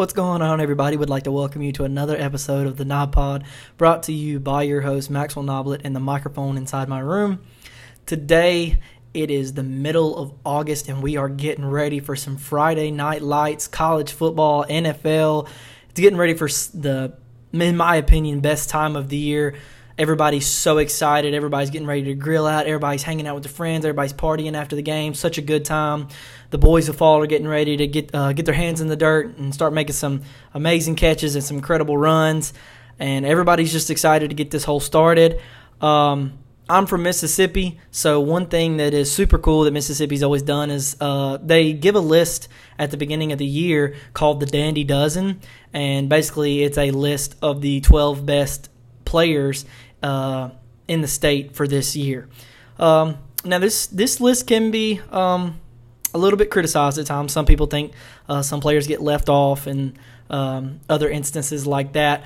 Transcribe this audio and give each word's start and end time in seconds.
What's 0.00 0.14
going 0.14 0.40
on, 0.40 0.62
everybody? 0.62 0.96
Would 0.96 1.10
like 1.10 1.24
to 1.24 1.30
welcome 1.30 1.60
you 1.60 1.72
to 1.72 1.84
another 1.84 2.16
episode 2.16 2.66
of 2.66 2.78
the 2.78 2.86
Knob 2.86 3.12
Pod, 3.12 3.44
brought 3.76 4.04
to 4.04 4.14
you 4.14 4.40
by 4.40 4.62
your 4.62 4.80
host 4.80 5.10
Maxwell 5.10 5.44
Noblet 5.44 5.82
and 5.84 5.94
the 5.94 6.00
microphone 6.00 6.56
inside 6.56 6.88
my 6.88 7.00
room. 7.00 7.40
Today, 8.06 8.78
it 9.12 9.30
is 9.30 9.52
the 9.52 9.62
middle 9.62 10.16
of 10.16 10.32
August, 10.42 10.88
and 10.88 11.02
we 11.02 11.18
are 11.18 11.28
getting 11.28 11.66
ready 11.66 12.00
for 12.00 12.16
some 12.16 12.38
Friday 12.38 12.90
night 12.90 13.20
lights, 13.20 13.68
college 13.68 14.12
football, 14.12 14.64
NFL. 14.64 15.46
It's 15.90 16.00
getting 16.00 16.18
ready 16.18 16.32
for 16.32 16.48
the, 16.48 17.12
in 17.52 17.76
my 17.76 17.96
opinion, 17.96 18.40
best 18.40 18.70
time 18.70 18.96
of 18.96 19.10
the 19.10 19.18
year. 19.18 19.54
Everybody's 20.00 20.46
so 20.46 20.78
excited. 20.78 21.34
Everybody's 21.34 21.68
getting 21.68 21.86
ready 21.86 22.04
to 22.04 22.14
grill 22.14 22.46
out. 22.46 22.64
Everybody's 22.64 23.02
hanging 23.02 23.26
out 23.26 23.34
with 23.34 23.44
their 23.44 23.52
friends. 23.52 23.84
Everybody's 23.84 24.14
partying 24.14 24.54
after 24.54 24.74
the 24.74 24.80
game. 24.80 25.12
Such 25.12 25.36
a 25.36 25.42
good 25.42 25.62
time. 25.62 26.08
The 26.48 26.56
boys 26.56 26.88
of 26.88 26.96
fall 26.96 27.20
are 27.20 27.26
getting 27.26 27.46
ready 27.46 27.76
to 27.76 27.86
get 27.86 28.14
uh, 28.14 28.32
get 28.32 28.46
their 28.46 28.54
hands 28.54 28.80
in 28.80 28.88
the 28.88 28.96
dirt 28.96 29.36
and 29.36 29.52
start 29.52 29.74
making 29.74 29.92
some 29.92 30.22
amazing 30.54 30.96
catches 30.96 31.34
and 31.34 31.44
some 31.44 31.58
incredible 31.58 31.98
runs. 31.98 32.54
And 32.98 33.26
everybody's 33.26 33.72
just 33.72 33.90
excited 33.90 34.30
to 34.30 34.34
get 34.34 34.50
this 34.50 34.64
whole 34.64 34.80
started. 34.80 35.38
Um, 35.82 36.38
I'm 36.66 36.86
from 36.86 37.02
Mississippi, 37.02 37.78
so 37.90 38.20
one 38.20 38.46
thing 38.46 38.78
that 38.78 38.94
is 38.94 39.12
super 39.12 39.36
cool 39.36 39.64
that 39.64 39.72
Mississippi's 39.72 40.22
always 40.22 40.40
done 40.42 40.70
is 40.70 40.96
uh, 40.98 41.36
they 41.42 41.74
give 41.74 41.94
a 41.94 42.00
list 42.00 42.48
at 42.78 42.90
the 42.90 42.96
beginning 42.96 43.32
of 43.32 43.38
the 43.38 43.44
year 43.44 43.96
called 44.14 44.40
the 44.40 44.46
Dandy 44.46 44.84
Dozen, 44.84 45.40
and 45.74 46.08
basically 46.08 46.62
it's 46.62 46.78
a 46.78 46.90
list 46.90 47.36
of 47.42 47.60
the 47.60 47.82
12 47.82 48.24
best 48.24 48.70
players 49.04 49.64
uh, 50.02 50.50
in 50.88 51.00
the 51.00 51.08
state 51.08 51.54
for 51.54 51.66
this 51.68 51.96
year. 51.96 52.28
Um, 52.78 53.18
now, 53.44 53.58
this 53.58 53.86
this 53.86 54.20
list 54.20 54.46
can 54.46 54.70
be 54.70 55.00
um, 55.10 55.60
a 56.12 56.18
little 56.18 56.38
bit 56.38 56.50
criticized 56.50 56.98
at 56.98 57.06
times. 57.06 57.32
Some 57.32 57.46
people 57.46 57.66
think 57.66 57.92
uh, 58.28 58.42
some 58.42 58.60
players 58.60 58.86
get 58.86 59.00
left 59.00 59.28
off, 59.28 59.66
and 59.66 59.98
um, 60.28 60.80
other 60.88 61.08
instances 61.08 61.66
like 61.66 61.92
that. 61.92 62.24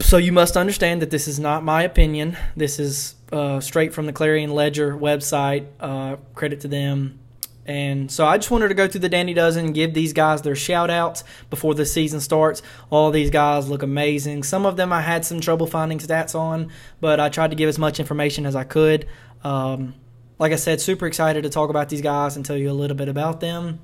So 0.00 0.16
you 0.16 0.32
must 0.32 0.56
understand 0.56 1.00
that 1.02 1.10
this 1.10 1.28
is 1.28 1.38
not 1.38 1.62
my 1.62 1.82
opinion. 1.82 2.36
This 2.56 2.80
is 2.80 3.14
uh, 3.32 3.60
straight 3.60 3.94
from 3.94 4.06
the 4.06 4.12
Clarion 4.12 4.50
Ledger 4.50 4.96
website. 4.96 5.66
Uh, 5.78 6.16
credit 6.34 6.60
to 6.60 6.68
them. 6.68 7.20
And 7.64 8.10
so 8.10 8.26
I 8.26 8.38
just 8.38 8.50
wanted 8.50 8.68
to 8.68 8.74
go 8.74 8.88
through 8.88 9.02
the 9.02 9.08
Dandy 9.08 9.34
Dozen, 9.34 9.72
give 9.72 9.94
these 9.94 10.12
guys 10.12 10.42
their 10.42 10.56
shout 10.56 10.90
outs 10.90 11.22
before 11.48 11.74
the 11.74 11.86
season 11.86 12.20
starts. 12.20 12.60
All 12.90 13.10
these 13.10 13.30
guys 13.30 13.68
look 13.68 13.82
amazing. 13.82 14.42
Some 14.42 14.66
of 14.66 14.76
them 14.76 14.92
I 14.92 15.00
had 15.00 15.24
some 15.24 15.40
trouble 15.40 15.66
finding 15.66 15.98
stats 15.98 16.34
on, 16.34 16.70
but 17.00 17.20
I 17.20 17.28
tried 17.28 17.50
to 17.50 17.56
give 17.56 17.68
as 17.68 17.78
much 17.78 18.00
information 18.00 18.46
as 18.46 18.56
I 18.56 18.64
could. 18.64 19.06
Um, 19.44 19.94
like 20.38 20.52
I 20.52 20.56
said, 20.56 20.80
super 20.80 21.06
excited 21.06 21.42
to 21.44 21.50
talk 21.50 21.70
about 21.70 21.88
these 21.88 22.02
guys 22.02 22.34
and 22.34 22.44
tell 22.44 22.56
you 22.56 22.70
a 22.70 22.72
little 22.72 22.96
bit 22.96 23.08
about 23.08 23.40
them. 23.40 23.78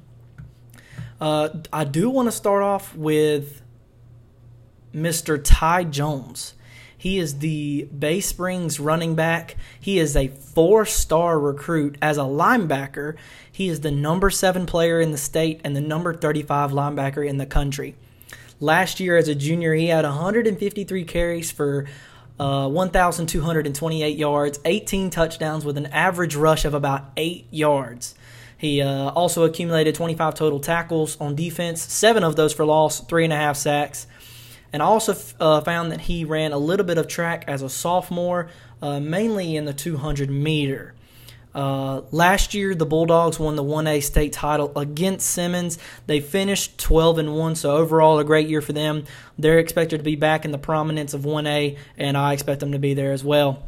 Uh, 1.21 1.49
I 1.73 1.85
do 1.85 2.11
want 2.11 2.27
to 2.27 2.33
start 2.33 2.63
off 2.63 2.97
with 2.97 3.63
Mr. 4.93 5.41
Ty 5.43 5.85
Jones. 5.85 6.55
He 6.97 7.19
is 7.19 7.39
the 7.39 7.85
Bay 7.97 8.21
Springs 8.21 8.81
running 8.81 9.15
back. 9.15 9.57
He 9.81 10.01
is 10.01 10.17
a 10.17 10.29
four 10.29 10.85
star 10.85 11.39
recruit 11.39 11.97
as 12.03 12.19
a 12.19 12.23
linebacker. 12.23 13.17
He 13.59 13.69
is 13.69 13.81
the 13.81 13.91
number 13.91 14.31
seven 14.31 14.67
player 14.67 15.01
in 15.01 15.11
the 15.11 15.19
state 15.19 15.63
and 15.65 15.75
the 15.75 15.81
number 15.81 16.15
35 16.15 16.71
linebacker 16.71 17.29
in 17.29 17.39
the 17.39 17.45
country. 17.45 17.97
Last 18.61 19.01
year, 19.01 19.17
as 19.17 19.27
a 19.27 19.35
junior, 19.35 19.75
he 19.75 19.89
had 19.89 20.05
153 20.05 21.05
carries 21.05 21.51
for 21.51 21.87
uh, 22.39 22.69
1,228 22.69 24.17
yards, 24.17 24.61
18 24.65 25.11
touchdowns 25.11 25.65
with 25.65 25.77
an 25.77 25.87
average 25.87 26.37
rush 26.37 26.65
of 26.65 26.73
about 26.73 27.07
8 27.17 27.49
yards. 27.51 28.15
He 28.57 28.81
uh, 28.81 29.09
also 29.09 29.43
accumulated 29.43 29.97
25 29.97 30.37
total 30.37 30.61
tackles 30.61 31.21
on 31.21 31.35
defense, 31.35 31.83
seven 31.83 32.23
of 32.23 32.37
those 32.37 32.55
for 32.55 32.65
loss, 32.65 33.01
three 33.01 33.25
and 33.25 33.33
a 33.33 33.37
half 33.37 33.57
sacks. 33.57 34.07
And 34.73 34.81
I 34.81 34.87
also 34.87 35.17
uh, 35.41 35.63
found 35.63 35.91
that 35.91 36.03
he 36.03 36.25
ran 36.25 36.53
a 36.53 36.59
little 36.59 36.87
bit 36.87 36.97
of 36.97 37.09
track 37.09 37.47
as 37.49 37.63
a 37.63 37.69
sophomore, 37.69 38.51
uh, 38.81 39.01
mainly 39.01 39.57
in 39.57 39.65
the 39.65 39.75
200 39.75 40.31
meter. 40.31 40.95
Uh, 41.55 42.03
last 42.13 42.55
year, 42.55 42.75
the 42.75 42.87
Bulldogs 42.87 43.39
won 43.39 43.57
the 43.57 43.65
1A 43.65 44.03
state 44.03 44.33
title 44.33 44.73
against 44.77 45.29
Simmons. 45.29 45.79
They 46.07 46.21
finished 46.21 46.79
12 46.79 47.19
and 47.19 47.35
1, 47.35 47.57
so 47.57 47.77
overall, 47.77 48.19
a 48.19 48.25
great 48.25 48.49
year 48.49 48.61
for 48.61 48.73
them. 48.73 49.05
They're 49.39 49.59
expected 49.59 49.99
to 49.99 50.05
be 50.05 50.17
back 50.17 50.45
in 50.45 50.53
the 50.53 50.59
prominence 50.59 51.15
of 51.15 51.23
1A, 51.23 51.79
and 51.97 52.17
I 52.17 52.33
expect 52.33 52.61
them 52.61 52.73
to 52.73 52.79
be 52.79 52.95
there 52.95 53.13
as 53.13 53.25
well. 53.25 53.65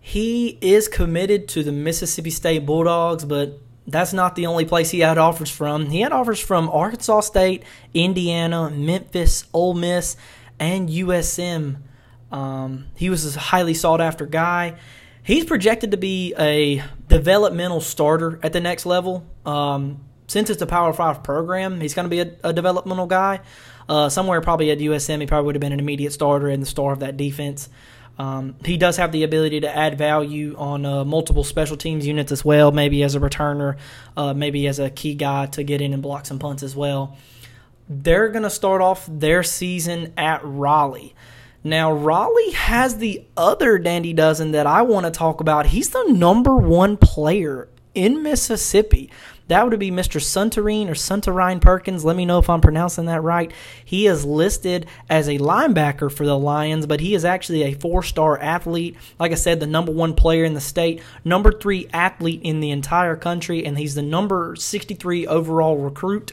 He 0.00 0.58
is 0.60 0.88
committed 0.88 1.46
to 1.50 1.62
the 1.62 1.72
Mississippi 1.72 2.30
State 2.30 2.66
Bulldogs, 2.66 3.24
but 3.24 3.58
that's 3.86 4.12
not 4.12 4.34
the 4.34 4.46
only 4.46 4.64
place 4.64 4.90
he 4.90 5.00
had 5.00 5.18
offers 5.18 5.50
from. 5.50 5.86
He 5.86 6.00
had 6.00 6.12
offers 6.12 6.40
from 6.40 6.68
Arkansas 6.68 7.20
State, 7.20 7.62
Indiana, 7.94 8.70
Memphis, 8.70 9.44
Ole 9.52 9.74
Miss, 9.74 10.16
and 10.58 10.88
USM. 10.88 11.76
Um, 12.32 12.86
he 12.94 13.10
was 13.10 13.36
a 13.36 13.38
highly 13.38 13.74
sought 13.74 14.00
after 14.00 14.26
guy. 14.26 14.76
He's 15.30 15.44
projected 15.44 15.92
to 15.92 15.96
be 15.96 16.34
a 16.36 16.82
developmental 17.06 17.80
starter 17.80 18.40
at 18.42 18.52
the 18.52 18.58
next 18.58 18.84
level. 18.84 19.24
Um, 19.46 20.00
since 20.26 20.50
it's 20.50 20.60
a 20.60 20.66
Power 20.66 20.92
Five 20.92 21.22
program, 21.22 21.80
he's 21.80 21.94
going 21.94 22.06
to 22.06 22.10
be 22.10 22.18
a, 22.18 22.48
a, 22.48 22.52
developmental 22.52 23.06
guy. 23.06 23.38
Uh, 23.88 24.08
somewhere 24.08 24.40
probably 24.40 24.72
at 24.72 24.78
USM, 24.78 25.20
he 25.20 25.28
probably 25.28 25.46
would 25.46 25.54
have 25.54 25.60
been 25.60 25.72
an 25.72 25.78
immediate 25.78 26.12
starter 26.12 26.48
and 26.48 26.60
the 26.60 26.66
star 26.66 26.92
of 26.92 26.98
that 26.98 27.16
defense. 27.16 27.68
Um, 28.18 28.56
he 28.64 28.76
does 28.76 28.96
have 28.96 29.12
the 29.12 29.22
ability 29.22 29.60
to 29.60 29.72
add 29.72 29.96
value 29.96 30.56
on 30.58 30.84
uh, 30.84 31.04
multiple 31.04 31.44
special 31.44 31.76
teams 31.76 32.04
units 32.04 32.32
as 32.32 32.44
well, 32.44 32.72
maybe 32.72 33.04
as 33.04 33.14
a 33.14 33.20
returner, 33.20 33.78
uh, 34.16 34.34
maybe 34.34 34.66
as 34.66 34.80
a 34.80 34.90
key 34.90 35.14
guy 35.14 35.46
to 35.46 35.62
get 35.62 35.80
in 35.80 35.92
and 35.92 36.02
block 36.02 36.26
some 36.26 36.40
punts 36.40 36.64
as 36.64 36.74
well. 36.74 37.16
They're 37.88 38.30
going 38.30 38.42
to 38.42 38.50
start 38.50 38.82
off 38.82 39.06
their 39.08 39.44
season 39.44 40.12
at 40.16 40.40
Raleigh. 40.42 41.14
Now, 41.62 41.92
Raleigh 41.92 42.52
has 42.52 42.96
the 42.96 43.24
other 43.36 43.78
Dandy 43.78 44.14
Dozen 44.14 44.52
that 44.52 44.66
I 44.66 44.82
want 44.82 45.04
to 45.04 45.10
talk 45.10 45.40
about. 45.40 45.66
He's 45.66 45.90
the 45.90 46.04
number 46.04 46.56
one 46.56 46.96
player 46.96 47.68
in 47.94 48.22
Mississippi. 48.22 49.10
That 49.48 49.68
would 49.68 49.78
be 49.80 49.90
Mr. 49.90 50.20
Suntarine 50.20 50.88
or 50.88 50.94
Suntarine 50.94 51.60
Perkins. 51.60 52.04
Let 52.04 52.16
me 52.16 52.24
know 52.24 52.38
if 52.38 52.48
I'm 52.48 52.60
pronouncing 52.60 53.06
that 53.06 53.22
right. 53.22 53.50
He 53.84 54.06
is 54.06 54.24
listed 54.24 54.86
as 55.08 55.28
a 55.28 55.38
linebacker 55.38 56.10
for 56.10 56.24
the 56.24 56.38
Lions, 56.38 56.86
but 56.86 57.00
he 57.00 57.14
is 57.14 57.24
actually 57.24 57.64
a 57.64 57.74
four 57.74 58.04
star 58.04 58.38
athlete. 58.38 58.96
Like 59.18 59.32
I 59.32 59.34
said, 59.34 59.58
the 59.58 59.66
number 59.66 59.90
one 59.90 60.14
player 60.14 60.44
in 60.44 60.54
the 60.54 60.60
state, 60.60 61.02
number 61.24 61.50
three 61.50 61.88
athlete 61.92 62.40
in 62.42 62.60
the 62.60 62.70
entire 62.70 63.16
country, 63.16 63.66
and 63.66 63.76
he's 63.76 63.96
the 63.96 64.02
number 64.02 64.54
63 64.54 65.26
overall 65.26 65.78
recruit. 65.78 66.32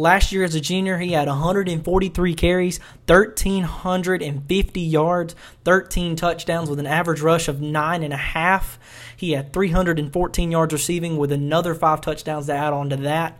Last 0.00 0.32
year 0.32 0.44
as 0.44 0.54
a 0.54 0.62
junior, 0.62 0.96
he 0.96 1.12
had 1.12 1.28
143 1.28 2.34
carries, 2.34 2.80
1,350 3.06 4.80
yards, 4.80 5.34
13 5.64 6.16
touchdowns 6.16 6.70
with 6.70 6.78
an 6.78 6.86
average 6.86 7.20
rush 7.20 7.48
of 7.48 7.60
nine 7.60 8.02
and 8.02 8.14
a 8.14 8.16
half. 8.16 8.78
He 9.14 9.32
had 9.32 9.52
314 9.52 10.50
yards 10.50 10.72
receiving 10.72 11.18
with 11.18 11.30
another 11.30 11.74
five 11.74 12.00
touchdowns 12.00 12.46
to 12.46 12.54
add 12.54 12.72
on 12.72 12.88
to 12.88 12.96
that. 12.96 13.38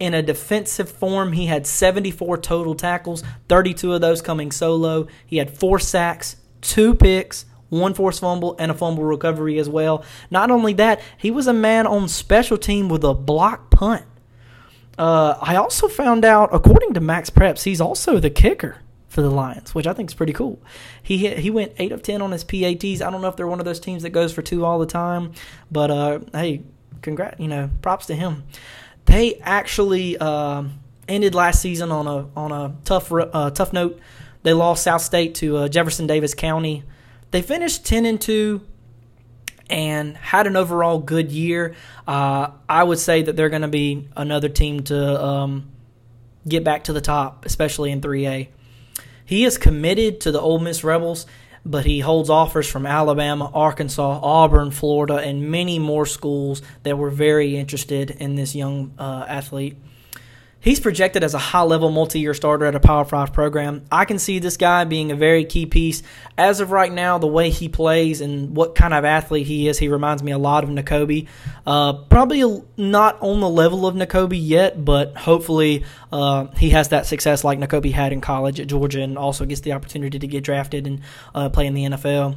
In 0.00 0.14
a 0.14 0.22
defensive 0.22 0.90
form, 0.90 1.30
he 1.30 1.46
had 1.46 1.64
74 1.64 2.38
total 2.38 2.74
tackles, 2.74 3.22
32 3.48 3.92
of 3.92 4.00
those 4.00 4.20
coming 4.20 4.50
solo. 4.50 5.06
He 5.24 5.36
had 5.36 5.56
four 5.56 5.78
sacks, 5.78 6.34
two 6.60 6.96
picks, 6.96 7.46
one 7.68 7.94
forced 7.94 8.20
fumble, 8.20 8.56
and 8.58 8.72
a 8.72 8.74
fumble 8.74 9.04
recovery 9.04 9.60
as 9.60 9.68
well. 9.68 10.04
Not 10.28 10.50
only 10.50 10.72
that, 10.72 11.00
he 11.16 11.30
was 11.30 11.46
a 11.46 11.52
man 11.52 11.86
on 11.86 12.08
special 12.08 12.58
team 12.58 12.88
with 12.88 13.04
a 13.04 13.14
block 13.14 13.70
punt. 13.70 14.06
Uh, 14.96 15.36
I 15.40 15.56
also 15.56 15.88
found 15.88 16.24
out, 16.24 16.50
according 16.52 16.94
to 16.94 17.00
Max 17.00 17.30
Preps, 17.30 17.64
he's 17.64 17.80
also 17.80 18.18
the 18.18 18.30
kicker 18.30 18.78
for 19.08 19.22
the 19.22 19.30
Lions, 19.30 19.74
which 19.74 19.86
I 19.86 19.92
think 19.92 20.10
is 20.10 20.14
pretty 20.14 20.32
cool. 20.32 20.60
He 21.02 21.18
hit, 21.18 21.38
he 21.38 21.50
went 21.50 21.72
eight 21.78 21.92
of 21.92 22.02
ten 22.02 22.20
on 22.22 22.32
his 22.32 22.44
PATs. 22.44 23.00
I 23.00 23.10
don't 23.10 23.22
know 23.22 23.28
if 23.28 23.36
they're 23.36 23.46
one 23.46 23.60
of 23.60 23.64
those 23.64 23.80
teams 23.80 24.02
that 24.02 24.10
goes 24.10 24.32
for 24.32 24.42
two 24.42 24.64
all 24.64 24.78
the 24.78 24.86
time, 24.86 25.32
but 25.70 25.90
uh, 25.90 26.18
hey, 26.32 26.62
congrats, 27.02 27.40
you 27.40 27.48
know, 27.48 27.70
props 27.82 28.06
to 28.06 28.14
him. 28.14 28.44
They 29.06 29.36
actually 29.36 30.16
uh, 30.18 30.64
ended 31.06 31.34
last 31.34 31.60
season 31.60 31.92
on 31.92 32.06
a 32.06 32.28
on 32.36 32.52
a 32.52 32.74
tough 32.84 33.12
uh, 33.12 33.50
tough 33.50 33.72
note. 33.72 34.00
They 34.42 34.52
lost 34.52 34.82
South 34.82 35.02
State 35.02 35.34
to 35.36 35.56
uh, 35.58 35.68
Jefferson 35.68 36.06
Davis 36.06 36.34
County. 36.34 36.82
They 37.30 37.42
finished 37.42 37.84
ten 37.84 38.04
and 38.04 38.20
two 38.20 38.62
and 39.70 40.16
had 40.16 40.46
an 40.46 40.56
overall 40.56 40.98
good 40.98 41.32
year. 41.32 41.74
Uh, 42.06 42.50
I 42.68 42.82
would 42.82 42.98
say 42.98 43.22
that 43.22 43.36
they're 43.36 43.48
going 43.48 43.62
to 43.62 43.68
be 43.68 44.08
another 44.16 44.48
team 44.48 44.82
to 44.84 45.24
um, 45.24 45.70
get 46.46 46.64
back 46.64 46.84
to 46.84 46.92
the 46.92 47.00
top, 47.00 47.46
especially 47.46 47.90
in 47.90 48.00
3A. 48.00 48.48
He 49.24 49.44
is 49.44 49.56
committed 49.56 50.20
to 50.22 50.32
the 50.32 50.40
Ole 50.40 50.58
Miss 50.58 50.84
Rebels, 50.84 51.26
but 51.64 51.86
he 51.86 52.00
holds 52.00 52.28
offers 52.28 52.68
from 52.68 52.84
Alabama, 52.84 53.50
Arkansas, 53.54 54.20
Auburn, 54.22 54.70
Florida, 54.70 55.16
and 55.16 55.50
many 55.50 55.78
more 55.78 56.04
schools 56.04 56.60
that 56.82 56.98
were 56.98 57.10
very 57.10 57.56
interested 57.56 58.10
in 58.10 58.34
this 58.34 58.54
young 58.54 58.92
uh, 58.98 59.24
athlete. 59.26 59.76
He's 60.64 60.80
projected 60.80 61.22
as 61.22 61.34
a 61.34 61.38
high 61.38 61.60
level 61.60 61.90
multi 61.90 62.20
year 62.20 62.32
starter 62.32 62.64
at 62.64 62.74
a 62.74 62.80
Power 62.80 63.04
5 63.04 63.34
program. 63.34 63.84
I 63.92 64.06
can 64.06 64.18
see 64.18 64.38
this 64.38 64.56
guy 64.56 64.84
being 64.84 65.12
a 65.12 65.14
very 65.14 65.44
key 65.44 65.66
piece. 65.66 66.02
As 66.38 66.60
of 66.60 66.70
right 66.70 66.90
now, 66.90 67.18
the 67.18 67.26
way 67.26 67.50
he 67.50 67.68
plays 67.68 68.22
and 68.22 68.56
what 68.56 68.74
kind 68.74 68.94
of 68.94 69.04
athlete 69.04 69.46
he 69.46 69.68
is, 69.68 69.78
he 69.78 69.88
reminds 69.88 70.22
me 70.22 70.32
a 70.32 70.38
lot 70.38 70.64
of 70.64 70.70
Nakobe. 70.70 71.28
Uh, 71.66 71.92
probably 72.04 72.62
not 72.78 73.20
on 73.20 73.40
the 73.40 73.48
level 73.48 73.86
of 73.86 73.94
Nakobe 73.94 74.40
yet, 74.40 74.82
but 74.82 75.14
hopefully 75.14 75.84
uh, 76.10 76.46
he 76.56 76.70
has 76.70 76.88
that 76.88 77.04
success 77.04 77.44
like 77.44 77.58
Nakobe 77.58 77.92
had 77.92 78.14
in 78.14 78.22
college 78.22 78.58
at 78.58 78.66
Georgia 78.66 79.02
and 79.02 79.18
also 79.18 79.44
gets 79.44 79.60
the 79.60 79.74
opportunity 79.74 80.18
to 80.18 80.26
get 80.26 80.44
drafted 80.44 80.86
and 80.86 81.02
uh, 81.34 81.50
play 81.50 81.66
in 81.66 81.74
the 81.74 81.84
NFL. 81.84 82.36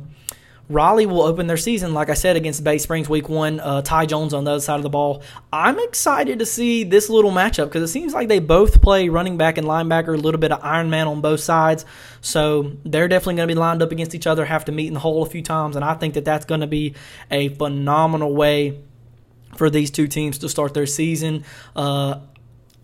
Raleigh 0.69 1.05
will 1.05 1.21
open 1.21 1.47
their 1.47 1.57
season, 1.57 1.93
like 1.93 2.09
I 2.09 2.13
said, 2.13 2.35
against 2.35 2.63
Bay 2.63 2.77
Springs 2.77 3.07
week 3.07 3.29
one. 3.29 3.61
Uh, 3.61 3.81
Ty 3.81 4.05
Jones 4.07 4.33
on 4.33 4.43
the 4.43 4.51
other 4.51 4.59
side 4.59 4.75
of 4.75 4.83
the 4.83 4.89
ball. 4.89 5.23
I'm 5.51 5.79
excited 5.79 6.39
to 6.39 6.45
see 6.45 6.83
this 6.83 7.09
little 7.09 7.31
matchup 7.31 7.65
because 7.65 7.83
it 7.83 7.87
seems 7.91 8.13
like 8.13 8.27
they 8.27 8.39
both 8.39 8.81
play 8.81 9.07
running 9.07 9.37
back 9.37 9.57
and 9.57 9.65
linebacker, 9.65 10.09
a 10.09 10.17
little 10.17 10.39
bit 10.39 10.51
of 10.51 10.59
Iron 10.61 10.89
Man 10.89 11.07
on 11.07 11.21
both 11.21 11.39
sides. 11.39 11.85
So 12.19 12.73
they're 12.83 13.07
definitely 13.07 13.35
going 13.35 13.47
to 13.47 13.55
be 13.55 13.59
lined 13.59 13.81
up 13.81 13.93
against 13.93 14.13
each 14.13 14.27
other, 14.27 14.43
have 14.43 14.65
to 14.65 14.73
meet 14.73 14.87
in 14.87 14.93
the 14.93 14.99
hole 14.99 15.23
a 15.23 15.25
few 15.25 15.41
times. 15.41 15.77
And 15.77 15.85
I 15.85 15.93
think 15.93 16.15
that 16.15 16.25
that's 16.25 16.45
going 16.45 16.61
to 16.61 16.67
be 16.67 16.95
a 17.31 17.47
phenomenal 17.49 18.35
way 18.35 18.81
for 19.55 19.69
these 19.69 19.89
two 19.89 20.07
teams 20.07 20.37
to 20.39 20.49
start 20.49 20.73
their 20.73 20.85
season. 20.85 21.45
Uh, 21.77 22.19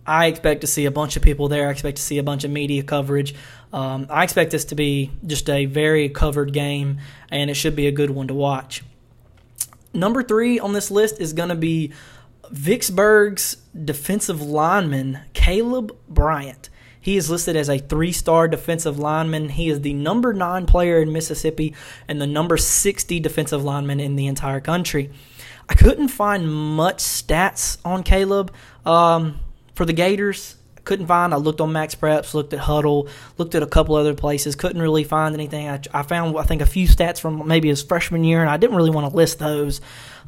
I 0.06 0.28
expect 0.28 0.62
to 0.62 0.68
see 0.68 0.86
a 0.86 0.92
bunch 0.92 1.16
of 1.16 1.22
people 1.22 1.48
there. 1.48 1.68
I 1.68 1.72
expect 1.72 1.98
to 1.98 2.04
see 2.04 2.18
a 2.18 2.24
bunch 2.24 2.44
of 2.44 2.52
media 2.52 2.84
coverage. 2.84 3.36
Um, 3.74 4.06
I 4.10 4.24
expect 4.24 4.52
this 4.52 4.66
to 4.66 4.76
be 4.76 5.12
just 5.26 5.50
a 5.50 5.66
very 5.66 6.08
covered 6.08 6.54
game, 6.54 7.00
and 7.32 7.50
it 7.50 7.56
should 7.56 7.76
be 7.76 7.88
a 7.88 7.92
good 7.92 8.12
one 8.12 8.28
to 8.28 8.34
watch. 8.34 8.84
Number 9.94 10.22
three 10.24 10.60
on 10.60 10.74
this 10.74 10.92
list 10.92 11.20
is 11.20 11.34
going 11.34 11.50
to 11.50 11.56
be 11.56 11.92
Vicksburg's 12.52 13.58
defensive 13.84 14.42
lineman, 14.42 15.20
Caleb 15.34 15.98
Bryant. 16.08 16.70
He 17.02 17.18
is 17.18 17.30
listed 17.30 17.56
as 17.56 17.70
a 17.70 17.80
three 17.80 18.12
star 18.12 18.48
defensive 18.48 18.98
lineman. 18.98 19.50
He 19.50 19.70
is 19.70 19.82
the 19.82 19.94
number 19.94 20.34
nine 20.34 20.66
player 20.66 21.02
in 21.02 21.12
Mississippi 21.12 21.74
and 22.08 22.22
the 22.22 22.28
number 22.28 22.58
60 22.58 23.20
defensive 23.20 23.64
lineman 23.64 24.00
in 24.00 24.16
the 24.16 24.28
entire 24.28 24.62
country. 24.62 25.10
I 25.68 25.74
couldn't 25.74 26.10
find 26.10 26.50
much 26.50 26.98
stats 27.00 27.78
on 27.84 28.04
Caleb 28.04 28.54
um, 28.86 29.40
for 29.76 29.84
the 29.84 29.94
Gators 29.94 30.56
couldn't 30.86 31.08
find. 31.08 31.34
I 31.34 31.38
looked 31.38 31.62
on 31.62 31.72
Max 31.72 31.96
Preps, 31.96 32.34
looked 32.34 32.54
at 32.54 32.60
Hudl, 32.60 33.10
looked 33.38 33.56
at 33.56 33.64
a 33.64 33.68
couple 33.68 33.96
other 33.96 34.14
places, 34.14 34.56
couldn't 34.56 34.82
really 34.82 35.04
find 35.04 35.34
anything. 35.34 35.68
I, 35.70 35.80
I 35.94 36.04
found 36.04 36.38
I 36.38 36.44
think 36.44 36.62
a 36.62 36.66
few 36.66 36.88
stats 36.88 37.20
from 37.20 37.48
maybe 37.48 37.70
his 37.70 37.82
freshman 37.82 38.24
year, 38.24 38.42
and 38.42 38.50
I 38.50 38.58
didn't 38.58 38.76
really 38.76 38.92
want 38.92 39.10
to 39.10 39.16
list 39.16 39.40
those. 39.40 39.82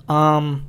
Um, 0.07 0.65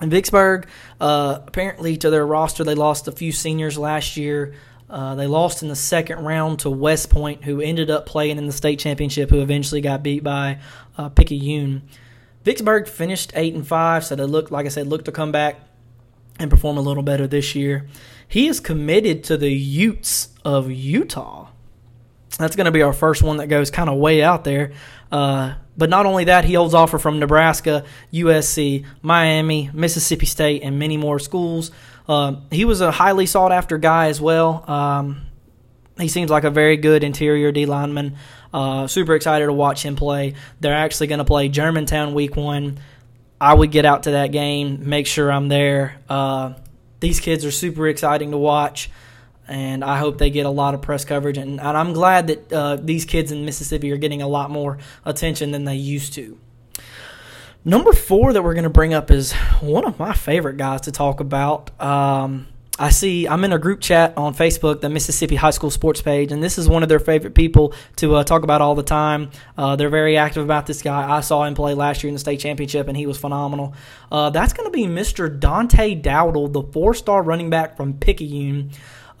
in 0.00 0.10
Vicksburg, 0.10 0.68
uh, 1.00 1.40
apparently 1.46 1.96
to 1.96 2.10
their 2.10 2.26
roster, 2.26 2.62
they 2.62 2.74
lost 2.74 3.08
a 3.08 3.12
few 3.12 3.32
seniors 3.32 3.76
last 3.76 4.16
year. 4.16 4.54
Uh, 4.88 5.14
they 5.16 5.26
lost 5.26 5.62
in 5.62 5.68
the 5.68 5.76
second 5.76 6.24
round 6.24 6.60
to 6.60 6.70
West 6.70 7.10
Point, 7.10 7.44
who 7.44 7.60
ended 7.60 7.90
up 7.90 8.06
playing 8.06 8.38
in 8.38 8.46
the 8.46 8.52
state 8.52 8.78
championship, 8.78 9.28
who 9.30 9.40
eventually 9.40 9.80
got 9.80 10.02
beat 10.02 10.22
by 10.22 10.60
uh, 10.96 11.08
Picayune. 11.08 11.82
Vicksburg 12.44 12.88
finished 12.88 13.32
eight 13.34 13.54
and 13.54 13.66
five, 13.66 14.04
so 14.04 14.16
they 14.16 14.24
looked, 14.24 14.50
like 14.50 14.64
I 14.64 14.70
said, 14.70 14.86
looked 14.86 15.04
to 15.06 15.12
come 15.12 15.32
back 15.32 15.60
and 16.38 16.50
perform 16.50 16.76
a 16.76 16.80
little 16.80 17.02
better 17.02 17.26
this 17.26 17.54
year. 17.54 17.86
He 18.26 18.46
is 18.46 18.60
committed 18.60 19.24
to 19.24 19.36
the 19.36 19.50
Utes 19.50 20.28
of 20.44 20.70
Utah. 20.70 21.48
That's 22.38 22.54
going 22.54 22.66
to 22.66 22.70
be 22.70 22.82
our 22.82 22.92
first 22.92 23.22
one 23.22 23.38
that 23.38 23.48
goes 23.48 23.70
kind 23.70 23.88
of 23.88 23.98
way 23.98 24.22
out 24.22 24.44
there. 24.44 24.72
Uh, 25.10 25.54
but 25.76 25.90
not 25.90 26.06
only 26.06 26.24
that, 26.24 26.44
he 26.44 26.54
holds 26.54 26.74
offer 26.74 26.98
from 26.98 27.18
Nebraska, 27.18 27.84
USC, 28.12 28.84
Miami, 29.02 29.70
Mississippi 29.72 30.26
State, 30.26 30.62
and 30.62 30.78
many 30.78 30.96
more 30.96 31.18
schools. 31.18 31.70
Uh, 32.06 32.36
he 32.50 32.64
was 32.64 32.80
a 32.80 32.90
highly 32.90 33.26
sought 33.26 33.52
after 33.52 33.78
guy 33.78 34.06
as 34.06 34.20
well. 34.20 34.64
Um, 34.70 35.22
he 35.98 36.08
seems 36.08 36.30
like 36.30 36.44
a 36.44 36.50
very 36.50 36.76
good 36.76 37.02
interior 37.02 37.50
D 37.50 37.66
lineman. 37.66 38.16
Uh, 38.52 38.86
super 38.86 39.14
excited 39.14 39.46
to 39.46 39.52
watch 39.52 39.84
him 39.84 39.96
play. 39.96 40.34
They're 40.60 40.74
actually 40.74 41.08
going 41.08 41.18
to 41.18 41.24
play 41.24 41.48
Germantown 41.48 42.14
week 42.14 42.36
one. 42.36 42.78
I 43.40 43.54
would 43.54 43.70
get 43.70 43.84
out 43.84 44.04
to 44.04 44.12
that 44.12 44.32
game, 44.32 44.88
make 44.88 45.06
sure 45.06 45.30
I'm 45.30 45.48
there. 45.48 45.96
Uh, 46.08 46.54
these 47.00 47.20
kids 47.20 47.44
are 47.44 47.50
super 47.50 47.86
exciting 47.86 48.32
to 48.32 48.38
watch, 48.38 48.90
and 49.46 49.84
I 49.84 49.98
hope 49.98 50.18
they 50.18 50.30
get 50.30 50.46
a 50.46 50.50
lot 50.50 50.74
of 50.74 50.82
press 50.82 51.04
coverage. 51.04 51.38
And, 51.38 51.60
and 51.60 51.76
I'm 51.76 51.92
glad 51.92 52.26
that 52.26 52.52
uh, 52.52 52.76
these 52.76 53.04
kids 53.04 53.30
in 53.30 53.44
Mississippi 53.44 53.92
are 53.92 53.96
getting 53.96 54.22
a 54.22 54.28
lot 54.28 54.50
more 54.50 54.78
attention 55.04 55.52
than 55.52 55.64
they 55.64 55.76
used 55.76 56.14
to. 56.14 56.38
Number 57.64 57.92
four 57.92 58.32
that 58.32 58.42
we're 58.42 58.54
going 58.54 58.64
to 58.64 58.70
bring 58.70 58.94
up 58.94 59.10
is 59.10 59.32
one 59.60 59.84
of 59.84 59.98
my 59.98 60.14
favorite 60.14 60.56
guys 60.56 60.82
to 60.82 60.92
talk 60.92 61.20
about. 61.20 61.78
Um, 61.80 62.48
I 62.78 62.90
see 62.90 63.26
I'm 63.26 63.44
in 63.44 63.52
a 63.52 63.58
group 63.58 63.80
chat 63.80 64.16
on 64.16 64.34
Facebook, 64.34 64.80
the 64.80 64.88
Mississippi 64.88 65.34
High 65.34 65.50
School 65.50 65.70
Sports 65.70 66.00
page, 66.00 66.30
and 66.30 66.42
this 66.42 66.58
is 66.58 66.68
one 66.68 66.84
of 66.84 66.88
their 66.88 67.00
favorite 67.00 67.34
people 67.34 67.74
to 67.96 68.16
uh, 68.16 68.24
talk 68.24 68.44
about 68.44 68.60
all 68.60 68.76
the 68.76 68.84
time. 68.84 69.30
Uh, 69.56 69.74
they're 69.74 69.88
very 69.88 70.16
active 70.16 70.44
about 70.44 70.66
this 70.66 70.80
guy. 70.80 71.10
I 71.10 71.20
saw 71.20 71.44
him 71.44 71.54
play 71.54 71.74
last 71.74 72.02
year 72.02 72.08
in 72.08 72.14
the 72.14 72.20
state 72.20 72.38
championship, 72.38 72.86
and 72.86 72.96
he 72.96 73.06
was 73.06 73.18
phenomenal. 73.18 73.74
Uh, 74.12 74.30
that's 74.30 74.52
going 74.52 74.70
to 74.70 74.72
be 74.72 74.84
Mr. 74.84 75.38
Dante 75.38 76.00
Dowdle, 76.00 76.52
the 76.52 76.62
four-star 76.62 77.22
running 77.22 77.50
back 77.50 77.76
from 77.76 77.94
Picayune. 77.94 78.70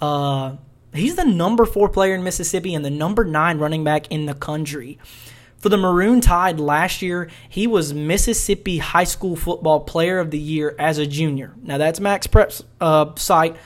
Uh, 0.00 0.56
he's 0.94 1.16
the 1.16 1.24
number 1.24 1.64
four 1.64 1.88
player 1.88 2.14
in 2.14 2.22
Mississippi 2.22 2.74
and 2.74 2.84
the 2.84 2.90
number 2.90 3.24
nine 3.24 3.58
running 3.58 3.82
back 3.82 4.06
in 4.12 4.26
the 4.26 4.34
country. 4.34 4.98
For 5.58 5.68
the 5.68 5.76
Maroon 5.76 6.20
Tide 6.20 6.60
last 6.60 7.02
year, 7.02 7.28
he 7.48 7.66
was 7.66 7.92
Mississippi 7.92 8.78
High 8.78 9.04
School 9.04 9.34
Football 9.34 9.80
Player 9.80 10.20
of 10.20 10.30
the 10.30 10.38
Year 10.38 10.74
as 10.78 10.98
a 10.98 11.06
junior. 11.06 11.52
Now, 11.62 11.78
that's 11.78 11.98
Max 11.98 12.28
Prep's 12.28 12.62
uh, 12.80 13.14
site. 13.16 13.56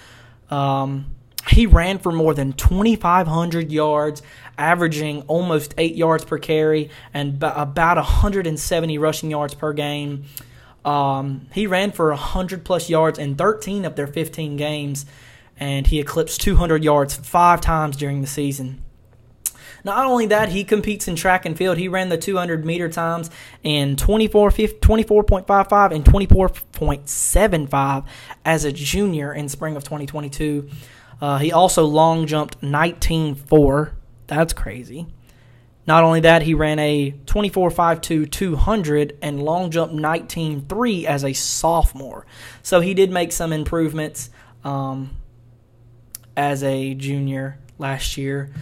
Um, 0.51 1.15
he 1.51 1.67
ran 1.67 1.99
for 1.99 2.11
more 2.11 2.33
than 2.33 2.55
2,500 2.55 3.71
yards, 3.71 4.23
averaging 4.57 5.23
almost 5.23 5.75
8 5.77 5.95
yards 5.95 6.25
per 6.25 6.39
carry 6.39 6.89
and 7.13 7.39
b- 7.39 7.47
about 7.47 7.99
170 7.99 8.99
rushing 8.99 9.31
yards 9.31 9.55
per 9.55 9.75
game. 9.75 10.25
Um, 10.85 11.49
he 11.53 11.67
ran 11.67 11.93
for 11.93 12.09
100 12.09 12.65
plus 12.65 12.89
yards 12.89 13.19
in 13.19 13.35
13 13.37 13.85
of 13.85 13.97
their 13.97 14.07
15 14.07 14.57
games, 14.57 15.05
and 15.59 15.87
he 15.87 16.01
eclipsed 16.01 16.41
200 16.41 16.83
yards 16.83 17.15
five 17.15 17.61
times 17.61 17.97
during 17.97 18.23
the 18.23 18.27
season. 18.27 18.83
Not 19.85 20.07
only 20.07 20.27
that, 20.27 20.51
he 20.51 20.65
competes 20.65 21.09
in 21.09 21.17
track 21.17 21.45
and 21.45 21.57
field. 21.57 21.79
He 21.79 21.89
ran 21.89 22.09
the 22.09 22.17
200 22.17 22.65
meter 22.65 22.89
times 22.89 23.31
in 23.63 23.97
24, 23.97 24.51
24.55 24.51 25.93
and 25.93 26.05
24.75 26.05 28.05
as 28.45 28.65
a 28.65 28.73
junior 28.73 29.33
in 29.33 29.49
spring 29.49 29.77
of 29.77 29.85
2022. 29.85 30.69
Uh, 31.21 31.39
he 31.39 31.53
also 31.53 31.85
long 31.85 32.27
jumped 32.27 32.61
19.4. 32.61 33.93
That's 34.27 34.53
crazy. 34.53 35.07
Not 35.87 36.05
only 36.05 36.21
that, 36.21 36.43
he 36.43 36.55
ran 36.55 36.79
a 36.79 37.13
24.52 37.27 38.31
200 38.31 39.19
and 39.21 39.43
long 39.43 39.71
jump 39.71 39.93
19.3 39.93 41.05
as 41.05 41.25
a 41.25 41.33
sophomore. 41.33 42.25
So 42.63 42.81
he 42.81 42.95
did 42.95 43.11
make 43.11 43.33
some 43.33 43.53
improvements 43.53 44.31
um, 44.63 45.17
as 46.37 46.63
a 46.63 46.95
junior 46.95 47.59
last 47.79 48.17
year. 48.17 48.53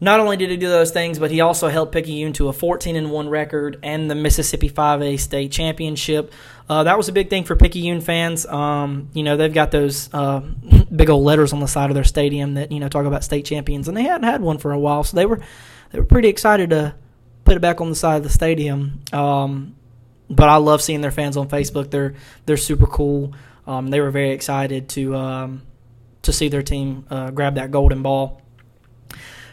Not 0.00 0.20
only 0.20 0.36
did 0.36 0.50
he 0.50 0.56
do 0.56 0.68
those 0.68 0.92
things, 0.92 1.18
but 1.18 1.30
he 1.30 1.40
also 1.40 1.68
helped 1.68 1.92
Picayune 1.92 2.32
to 2.34 2.48
a 2.48 2.52
14 2.52 2.94
and 2.94 3.10
1 3.10 3.28
record 3.28 3.80
and 3.82 4.08
the 4.08 4.14
Mississippi 4.14 4.70
5A 4.70 5.18
state 5.18 5.50
championship. 5.50 6.32
Uh, 6.68 6.84
that 6.84 6.96
was 6.96 7.08
a 7.08 7.12
big 7.12 7.30
thing 7.30 7.42
for 7.42 7.56
Picayune 7.56 8.00
fans. 8.00 8.46
Um, 8.46 9.08
you 9.12 9.24
know, 9.24 9.36
they've 9.36 9.52
got 9.52 9.72
those 9.72 10.08
uh, 10.12 10.40
big 10.94 11.10
old 11.10 11.24
letters 11.24 11.52
on 11.52 11.58
the 11.58 11.66
side 11.66 11.90
of 11.90 11.94
their 11.94 12.04
stadium 12.04 12.54
that 12.54 12.70
you 12.70 12.78
know 12.78 12.88
talk 12.88 13.06
about 13.06 13.24
state 13.24 13.44
champions, 13.44 13.88
and 13.88 13.96
they 13.96 14.02
hadn't 14.02 14.24
had 14.24 14.40
one 14.40 14.58
for 14.58 14.72
a 14.72 14.78
while, 14.78 15.02
so 15.02 15.16
they 15.16 15.26
were 15.26 15.40
they 15.90 15.98
were 15.98 16.06
pretty 16.06 16.28
excited 16.28 16.70
to 16.70 16.94
put 17.44 17.56
it 17.56 17.60
back 17.60 17.80
on 17.80 17.88
the 17.88 17.96
side 17.96 18.18
of 18.18 18.22
the 18.22 18.30
stadium. 18.30 19.00
Um, 19.12 19.74
but 20.30 20.48
I 20.48 20.56
love 20.56 20.82
seeing 20.82 21.00
their 21.00 21.10
fans 21.10 21.36
on 21.36 21.48
Facebook. 21.48 21.90
They're 21.90 22.14
they're 22.46 22.56
super 22.56 22.86
cool. 22.86 23.32
Um, 23.66 23.88
they 23.88 24.00
were 24.00 24.10
very 24.10 24.30
excited 24.30 24.88
to 24.90 25.16
um, 25.16 25.62
to 26.22 26.32
see 26.32 26.48
their 26.48 26.62
team 26.62 27.06
uh, 27.10 27.30
grab 27.30 27.56
that 27.56 27.70
golden 27.70 28.02
ball. 28.02 28.42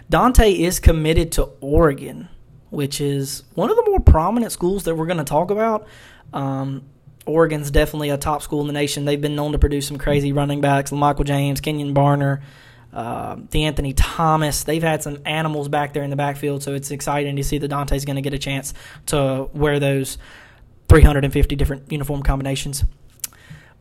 Dante 0.09 0.51
is 0.51 0.79
committed 0.79 1.31
to 1.33 1.49
Oregon, 1.61 2.29
which 2.69 3.01
is 3.01 3.43
one 3.53 3.69
of 3.69 3.75
the 3.75 3.83
more 3.87 3.99
prominent 3.99 4.51
schools 4.51 4.83
that 4.83 4.95
we're 4.95 5.07
going 5.07 5.17
to 5.17 5.23
talk 5.23 5.51
about. 5.51 5.87
Um, 6.33 6.83
Oregon's 7.25 7.71
definitely 7.71 8.09
a 8.09 8.17
top 8.17 8.41
school 8.43 8.61
in 8.61 8.67
the 8.67 8.73
nation. 8.73 9.05
They've 9.05 9.19
been 9.19 9.35
known 9.35 9.53
to 9.53 9.59
produce 9.59 9.87
some 9.87 9.97
crazy 9.97 10.31
running 10.31 10.61
backs, 10.61 10.91
Michael 10.91 11.23
James, 11.23 11.59
Kenjon 11.59 11.93
Barner, 11.93 12.41
uh, 12.93 13.37
Anthony 13.53 13.93
Thomas. 13.93 14.63
They've 14.63 14.83
had 14.83 15.01
some 15.01 15.19
animals 15.25 15.67
back 15.67 15.93
there 15.93 16.03
in 16.03 16.11
the 16.11 16.15
backfield, 16.15 16.61
so 16.61 16.73
it's 16.73 16.91
exciting 16.91 17.35
to 17.35 17.43
see 17.43 17.57
that 17.57 17.67
Dante's 17.69 18.05
going 18.05 18.15
to 18.15 18.21
get 18.21 18.33
a 18.33 18.39
chance 18.39 18.73
to 19.07 19.49
wear 19.53 19.79
those 19.79 20.19
350 20.87 21.55
different 21.55 21.91
uniform 21.91 22.21
combinations. 22.21 22.85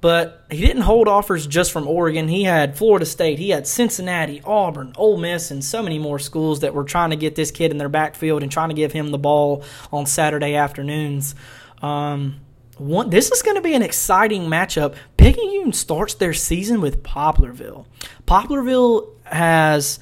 But 0.04 0.44
he 0.50 0.60
didn't 0.60 0.82
hold 0.82 1.08
offers 1.08 1.46
just 1.46 1.72
from 1.72 1.88
Oregon. 1.88 2.28
He 2.28 2.44
had 2.44 2.76
Florida 2.76 3.06
State, 3.06 3.38
he 3.38 3.48
had 3.48 3.66
Cincinnati, 3.66 4.42
Auburn, 4.44 4.92
Ole 4.96 5.16
Miss, 5.16 5.50
and 5.50 5.64
so 5.64 5.82
many 5.82 5.98
more 5.98 6.18
schools 6.18 6.60
that 6.60 6.74
were 6.74 6.84
trying 6.84 7.08
to 7.08 7.16
get 7.16 7.36
this 7.36 7.50
kid 7.50 7.70
in 7.70 7.78
their 7.78 7.88
backfield 7.88 8.42
and 8.42 8.52
trying 8.52 8.68
to 8.68 8.74
give 8.74 8.92
him 8.92 9.12
the 9.12 9.18
ball 9.18 9.64
on 9.90 10.04
Saturday 10.04 10.56
afternoons. 10.56 11.34
Um, 11.80 12.40
one, 12.76 13.08
this 13.08 13.30
is 13.30 13.40
going 13.40 13.56
to 13.56 13.62
be 13.62 13.72
an 13.72 13.80
exciting 13.80 14.42
matchup. 14.42 14.94
Picayune 15.16 15.72
starts 15.72 16.12
their 16.12 16.34
season 16.34 16.82
with 16.82 17.02
Poplarville. 17.02 17.86
Poplarville 18.26 19.08
has 19.24 20.00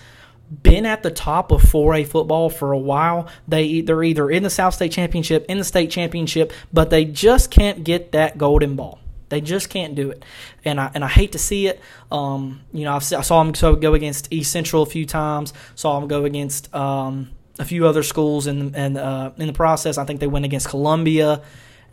been 0.64 0.84
at 0.84 1.04
the 1.04 1.12
top 1.12 1.52
of 1.52 1.62
4A 1.62 2.08
football 2.08 2.50
for 2.50 2.72
a 2.72 2.78
while. 2.78 3.28
They 3.46 3.82
they're 3.82 4.02
either 4.02 4.28
in 4.28 4.42
the 4.42 4.50
South 4.50 4.74
State 4.74 4.90
Championship, 4.90 5.46
in 5.48 5.58
the 5.58 5.64
state 5.64 5.92
championship, 5.92 6.52
but 6.72 6.90
they 6.90 7.04
just 7.04 7.52
can't 7.52 7.84
get 7.84 8.10
that 8.10 8.36
golden 8.36 8.74
ball. 8.74 8.98
They 9.32 9.40
just 9.40 9.70
can't 9.70 9.94
do 9.94 10.10
it, 10.10 10.22
and 10.62 10.78
I 10.78 10.90
and 10.94 11.02
I 11.02 11.08
hate 11.08 11.32
to 11.32 11.38
see 11.38 11.66
it. 11.66 11.80
Um, 12.10 12.60
you 12.70 12.84
know, 12.84 12.94
I've, 12.94 13.12
i 13.14 13.22
saw 13.22 13.42
them 13.42 13.80
go 13.80 13.94
against 13.94 14.30
East 14.30 14.52
Central 14.52 14.82
a 14.82 14.86
few 14.86 15.06
times. 15.06 15.54
Saw 15.74 15.98
them 15.98 16.06
go 16.06 16.26
against 16.26 16.72
um, 16.74 17.30
a 17.58 17.64
few 17.64 17.86
other 17.86 18.02
schools 18.02 18.46
in 18.46 18.74
and 18.74 18.98
uh, 18.98 19.32
in 19.38 19.46
the 19.46 19.54
process. 19.54 19.96
I 19.96 20.04
think 20.04 20.20
they 20.20 20.26
went 20.26 20.44
against 20.44 20.68
Columbia, 20.68 21.40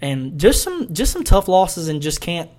and 0.01 0.38
just 0.38 0.63
some 0.63 0.93
just 0.93 1.13
some 1.13 1.24
tough 1.24 1.48
losses, 1.48 1.88
and 1.88 2.01
just 2.01 2.19
can't 2.19 2.50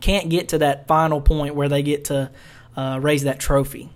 can't 0.00 0.28
get 0.28 0.50
to 0.50 0.58
that 0.58 0.86
final 0.86 1.20
point 1.20 1.56
where 1.56 1.68
they 1.68 1.82
get 1.82 2.04
to 2.04 2.30
uh, 2.76 3.00
raise 3.02 3.24
that 3.24 3.40
trophy. 3.40 3.90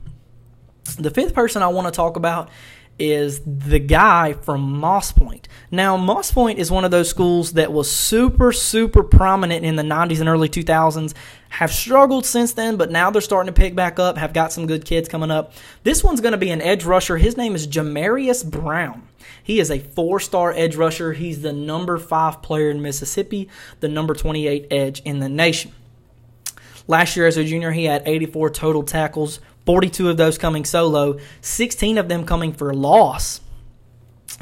The 0.99 1.12
fifth 1.12 1.32
person 1.32 1.62
I 1.62 1.68
want 1.68 1.87
to 1.87 1.92
talk 1.92 2.16
about 2.16 2.50
is 2.99 3.41
the 3.47 3.79
guy 3.79 4.33
from 4.33 4.79
Moss 4.79 5.13
Point. 5.13 5.49
Now, 5.71 5.97
Moss 5.97 6.31
Point 6.31 6.59
is 6.59 6.71
one 6.71 6.85
of 6.85 6.91
those 6.91 7.09
schools 7.09 7.55
that 7.55 7.73
was 7.73 7.91
super, 7.91 8.53
super 8.53 9.03
prominent 9.03 9.65
in 9.65 9.77
the 9.77 9.83
90s 9.83 10.21
and 10.21 10.29
early 10.29 10.49
2000s, 10.49 11.15
have 11.49 11.73
struggled 11.73 12.25
since 12.25 12.53
then, 12.53 12.77
but 12.77 12.91
now 12.91 13.11
they're 13.11 13.21
starting 13.21 13.53
to 13.53 13.61
pick 13.61 13.75
back 13.75 13.99
up, 13.99 14.17
have 14.17 14.33
got 14.33 14.53
some 14.53 14.67
good 14.67 14.85
kids 14.85 15.09
coming 15.09 15.31
up. 15.31 15.53
This 15.83 16.03
one's 16.03 16.21
going 16.21 16.33
to 16.33 16.39
be 16.39 16.51
an 16.51 16.63
edge 16.63 16.85
rusher. 16.85 17.17
His 17.17 17.37
name 17.37 17.55
is 17.55 17.67
Jamarius 17.67 18.49
Brown. 18.49 19.07
He 19.43 19.61
is 19.61 19.71
a 19.71 19.79
four 19.79 20.21
star 20.21 20.53
edge 20.53 20.77
rusher. 20.77 21.13
He's 21.13 21.43
the 21.43 21.53
number 21.53 21.99
five 21.99 22.43
player 22.43 22.71
in 22.71 22.81
Mississippi, 22.81 23.49
the 23.81 23.89
number 23.89 24.15
28 24.15 24.67
edge 24.71 25.01
in 25.01 25.19
the 25.19 25.29
nation. 25.29 25.73
Last 26.89 27.17
year 27.17 27.27
as 27.27 27.37
a 27.37 27.45
junior, 27.45 27.71
he 27.73 27.85
had 27.85 28.03
84 28.07 28.51
total 28.51 28.83
tackles, 28.83 29.41
42 29.66 30.11
of 30.11 30.16
those 30.16 30.38
coming 30.38 30.64
solo, 30.64 31.19
16 31.40 31.99
of 31.99 32.09
them 32.09 32.25
coming 32.25 32.52
for 32.52 32.73
loss. 32.75 33.40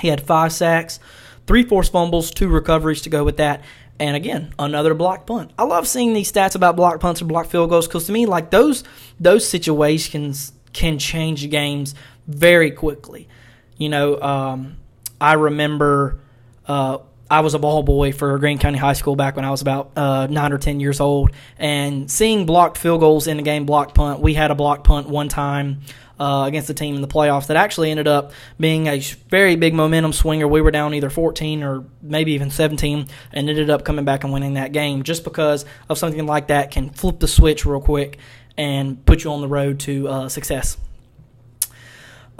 He 0.00 0.08
had 0.08 0.20
five 0.20 0.52
sacks, 0.52 0.98
three 1.46 1.64
forced 1.64 1.92
fumbles, 1.92 2.30
two 2.30 2.48
recoveries 2.48 3.02
to 3.02 3.10
go 3.10 3.24
with 3.24 3.36
that. 3.36 3.62
And 3.98 4.16
again, 4.16 4.54
another 4.58 4.94
block 4.94 5.26
punt. 5.26 5.52
I 5.58 5.64
love 5.64 5.86
seeing 5.86 6.14
these 6.14 6.32
stats 6.32 6.54
about 6.54 6.74
block 6.74 7.00
punts 7.00 7.20
or 7.20 7.26
block 7.26 7.46
field 7.46 7.68
goals 7.68 7.86
because 7.86 8.06
to 8.06 8.12
me, 8.12 8.24
like 8.24 8.50
those 8.50 8.82
those 9.18 9.46
situations 9.46 10.52
can 10.72 10.98
change 10.98 11.48
games 11.50 11.94
very 12.26 12.70
quickly. 12.70 13.28
You 13.76 13.90
know, 13.90 14.20
um, 14.22 14.78
I 15.20 15.34
remember 15.34 16.18
uh, 16.66 16.98
I 17.30 17.40
was 17.40 17.54
a 17.54 17.60
ball 17.60 17.84
boy 17.84 18.10
for 18.10 18.36
Greene 18.40 18.58
County 18.58 18.78
High 18.78 18.94
School 18.94 19.14
back 19.14 19.36
when 19.36 19.44
I 19.44 19.50
was 19.50 19.62
about 19.62 19.92
uh, 19.94 20.26
nine 20.26 20.52
or 20.52 20.58
ten 20.58 20.80
years 20.80 20.98
old, 20.98 21.30
and 21.58 22.10
seeing 22.10 22.44
blocked 22.44 22.76
field 22.76 22.98
goals 22.98 23.28
in 23.28 23.36
the 23.36 23.44
game, 23.44 23.66
blocked 23.66 23.94
punt. 23.94 24.18
We 24.20 24.34
had 24.34 24.50
a 24.50 24.56
blocked 24.56 24.82
punt 24.82 25.08
one 25.08 25.28
time 25.28 25.82
uh, 26.18 26.44
against 26.48 26.68
a 26.70 26.74
team 26.74 26.96
in 26.96 27.02
the 27.02 27.08
playoffs 27.08 27.46
that 27.46 27.56
actually 27.56 27.92
ended 27.92 28.08
up 28.08 28.32
being 28.58 28.88
a 28.88 28.98
very 29.28 29.54
big 29.54 29.74
momentum 29.74 30.12
swinger. 30.12 30.48
We 30.48 30.60
were 30.60 30.72
down 30.72 30.92
either 30.92 31.08
14 31.08 31.62
or 31.62 31.84
maybe 32.02 32.32
even 32.32 32.50
17, 32.50 33.06
and 33.32 33.48
ended 33.48 33.70
up 33.70 33.84
coming 33.84 34.04
back 34.04 34.24
and 34.24 34.32
winning 34.32 34.54
that 34.54 34.72
game 34.72 35.04
just 35.04 35.22
because 35.22 35.64
of 35.88 35.98
something 35.98 36.26
like 36.26 36.48
that 36.48 36.72
can 36.72 36.90
flip 36.90 37.20
the 37.20 37.28
switch 37.28 37.64
real 37.64 37.80
quick 37.80 38.18
and 38.56 39.06
put 39.06 39.22
you 39.22 39.30
on 39.30 39.40
the 39.40 39.48
road 39.48 39.78
to 39.80 40.08
uh, 40.08 40.28
success. 40.28 40.76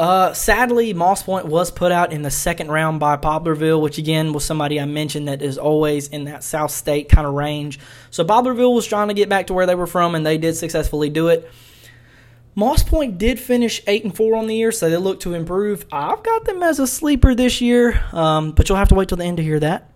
Uh, 0.00 0.33
sadly, 0.33 0.95
Moss 0.95 1.23
Point 1.23 1.45
was 1.45 1.71
put 1.71 1.92
out 1.92 2.11
in 2.11 2.23
the 2.23 2.30
second 2.30 2.71
round 2.71 3.00
by 3.00 3.19
Poplarville, 3.19 3.83
which 3.83 3.99
again 3.99 4.33
was 4.33 4.47
somebody 4.47 4.80
I 4.80 4.87
mentioned 4.87 5.28
that 5.28 5.42
is 5.42 5.59
always 5.59 6.09
in 6.09 6.25
that 6.25 6.42
South 6.42 6.71
State 6.71 7.11
kind 7.11 7.26
of 7.26 7.35
range. 7.35 7.78
So 8.11 8.25
Poplarville 8.25 8.75
was 8.75 8.87
trying 8.87 9.09
to 9.09 9.14
get 9.14 9.28
back 9.28 9.49
to 9.49 9.52
where 9.52 9.66
they 9.66 9.75
were 9.75 9.87
from, 9.87 10.14
and 10.14 10.25
they 10.25 10.38
did 10.38 10.57
successfully 10.57 11.11
do 11.11 11.28
it. 11.28 11.50
Moss 12.54 12.83
Point 12.83 13.19
did 13.19 13.38
finish 13.38 13.83
eight 13.87 14.02
and 14.02 14.16
four 14.16 14.37
on 14.37 14.47
the 14.47 14.57
year, 14.57 14.73
so 14.73 14.88
they 14.88 14.97
look 14.97 15.21
to 15.21 15.35
improve. 15.35 15.85
I've 15.92 16.23
got 16.23 16.47
them 16.47 16.62
as 16.62 16.78
a 16.78 16.87
sleeper 16.87 17.35
this 17.35 17.61
year, 17.61 18.02
um, 18.12 18.52
but 18.52 18.71
you'll 18.71 18.78
have 18.78 18.88
to 18.88 18.95
wait 18.95 19.11
till 19.11 19.19
the 19.19 19.25
end 19.25 19.37
to 19.37 19.42
hear 19.42 19.61
that. 19.61 19.90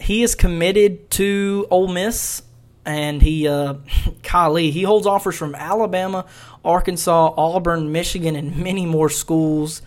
He 0.00 0.22
is 0.22 0.34
committed 0.34 1.10
to 1.10 1.66
Ole 1.70 1.88
Miss 1.88 2.40
and 2.86 3.20
he, 3.20 3.48
uh, 3.48 3.74
golly, 4.32 4.70
he 4.70 4.82
holds 4.82 5.06
offers 5.06 5.36
from 5.36 5.54
Alabama, 5.54 6.24
Arkansas, 6.64 7.34
Auburn, 7.36 7.92
Michigan, 7.92 8.36
and 8.36 8.56
many 8.56 8.86
more 8.86 9.10
schools. 9.10 9.82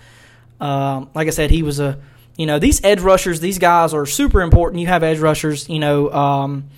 Um, 0.60 1.10
like 1.16 1.28
I 1.28 1.32
said, 1.32 1.50
he 1.50 1.64
was 1.64 1.80
a, 1.80 2.00
you 2.38 2.46
know, 2.46 2.60
these 2.60 2.84
edge 2.84 3.00
rushers, 3.00 3.40
these 3.40 3.58
guys 3.58 3.94
are 3.94 4.06
super 4.06 4.42
important. 4.42 4.82
You 4.82 4.88
have 4.88 5.04
edge 5.04 5.20
rushers, 5.20 5.68
you 5.70 5.80
know, 5.80 6.12
um, 6.12 6.70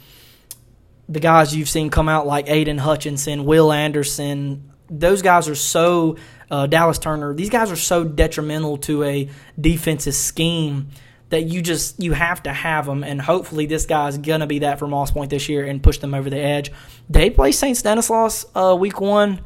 the 1.10 1.20
guys 1.20 1.56
you've 1.56 1.70
seen 1.70 1.90
come 1.90 2.08
out 2.08 2.26
like 2.26 2.50
Aidan 2.50 2.78
Hutchinson, 2.78 3.44
Will 3.46 3.72
Anderson, 3.72 4.72
those 4.90 5.22
guys 5.22 5.50
are 5.50 5.56
so, 5.56 6.18
uh, 6.50 6.68
Dallas 6.68 7.00
Turner, 7.00 7.34
these 7.34 7.50
guys 7.50 7.72
are 7.72 7.76
so 7.76 8.04
detrimental 8.04 8.78
to 8.80 9.04
a 9.04 9.30
defensive 9.60 10.14
scheme 10.14 10.90
that 11.32 11.44
you 11.44 11.62
just 11.62 12.02
you 12.02 12.14
have 12.14 12.44
to 12.44 12.54
have 12.54 12.86
them, 12.86 13.04
and 13.04 13.20
hopefully 13.20 13.66
this 13.66 13.86
guy's 13.86 14.18
gonna 14.18 14.48
be 14.48 14.60
that 14.60 14.80
for 14.80 14.88
Moss 14.88 15.12
Point 15.12 15.30
this 15.30 15.50
year 15.50 15.66
and 15.66 15.82
push 15.82 15.98
them 15.98 16.14
over 16.14 16.30
the 16.30 16.38
edge. 16.38 16.72
They 17.10 17.30
play 17.30 17.52
St. 17.52 17.76
Stanislaus 17.76 18.46
uh, 18.54 18.76
week 18.78 19.02
one, 19.02 19.42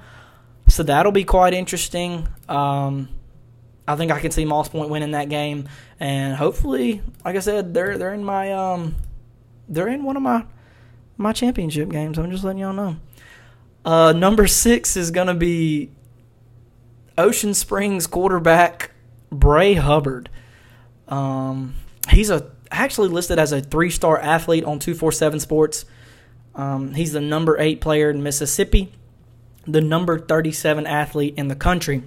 so 0.68 0.84
that'll 0.84 1.12
be 1.12 1.24
quite 1.24 1.54
interesting. 1.54 2.28
Um, 2.50 3.10
I 3.88 3.96
think 3.96 4.12
I 4.12 4.20
can 4.20 4.32
see 4.32 4.46
Moss 4.46 4.68
Point 4.68 4.90
winning 4.90 5.12
that 5.12 5.30
game, 5.30 5.70
and 6.00 6.36
hopefully, 6.36 7.02
like 7.24 7.36
I 7.36 7.40
said, 7.40 7.74
they're 7.74 7.98
they're 7.98 8.14
in 8.14 8.24
my 8.24 8.52
um, 8.52 8.96
they're 9.70 9.88
in 9.88 10.04
one 10.04 10.18
of 10.18 10.24
my 10.24 10.44
my 11.18 11.34
championship 11.34 11.90
games. 11.90 12.18
I'm 12.18 12.32
just 12.32 12.44
letting 12.44 12.60
y'all 12.60 12.74
know. 12.74 12.98
Uh, 13.86 14.12
number 14.12 14.48
six 14.48 14.98
is 14.98 15.12
gonna 15.12 15.36
be 15.36 15.92
Ocean 17.16 17.54
Springs 17.54 18.08
quarterback 18.08 18.92
Bray 19.32 19.76
Hubbard. 19.76 20.30
Um, 21.08 21.76
he's 22.10 22.30
a 22.30 22.52
actually 22.72 23.10
listed 23.10 23.40
as 23.40 23.52
a 23.52 23.62
three 23.62 23.90
star 23.90 24.20
athlete 24.20 24.64
on 24.64 24.80
247 24.80 25.40
Sports. 25.40 25.86
Um, 26.56 26.94
he's 26.94 27.14
the 27.14 27.22
number 27.22 27.60
eight 27.60 27.82
player 27.82 28.10
in 28.10 28.24
Mississippi, 28.24 28.92
the 29.68 29.82
number 29.82 30.20
37 30.20 30.88
athlete 30.88 31.34
in 31.38 31.48
the 31.48 31.56
country. 31.56 32.04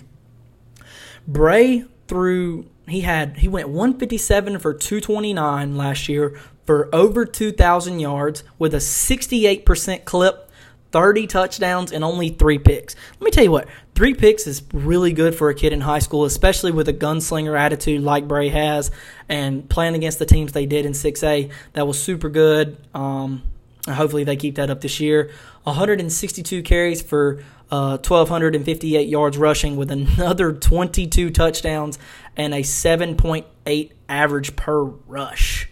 Bray 1.27 1.85
threw 2.07 2.67
he 2.87 3.03
had 3.03 3.37
he 3.37 3.49
went 3.49 3.69
157 3.69 4.59
for 4.59 4.73
229 4.73 5.77
last 5.77 6.09
year 6.09 6.41
for 6.65 6.95
over 6.95 7.25
2,000 7.25 8.01
yards 8.01 8.45
with 8.59 8.75
a 8.75 8.79
68% 8.79 10.05
clip 10.05 10.48
30 10.91 11.27
touchdowns 11.27 11.93
and 11.93 12.03
only 12.03 12.31
three 12.31 12.59
picks. 12.59 12.97
Let 13.21 13.25
me 13.25 13.31
tell 13.31 13.45
you 13.45 13.51
what, 13.51 13.69
three 13.95 14.15
picks 14.15 14.47
is 14.47 14.63
really 14.73 15.13
good 15.13 15.35
for 15.35 15.51
a 15.51 15.55
kid 15.55 15.73
in 15.73 15.83
high 15.83 15.99
school, 15.99 16.25
especially 16.25 16.73
with 16.73 16.89
a 16.89 16.95
gunslinger 16.95 17.59
attitude 17.59 18.03
like 18.03 18.27
Bray 18.27 18.49
has 18.49 18.91
and 19.29 19.69
playing 19.69 19.95
against 19.95 20.19
the 20.19 20.27
teams 20.27 20.53
they 20.53 20.67
did 20.67 20.87
in 20.87 20.93
6A. 20.93 21.51
That 21.75 21.87
was 21.87 22.03
super 22.03 22.29
good. 22.29 22.77
Um, 22.95 23.43
hopefully 23.87 24.25
they 24.25 24.37
keep 24.37 24.55
that 24.57 24.71
up 24.71 24.81
this 24.81 25.01
year. 25.01 25.31
162 25.65 26.63
carries 26.63 27.03
for 27.03 27.43
uh, 27.71 27.99
1,258 27.99 29.09
yards 29.09 29.37
rushing 29.37 29.77
with 29.77 29.91
another 29.91 30.53
22 30.55 31.31
touchdowns 31.31 31.99
and 32.37 32.55
a 32.55 32.61
7.8 32.61 33.93
average 34.09 34.57
per 34.57 34.83
rush. 34.83 35.69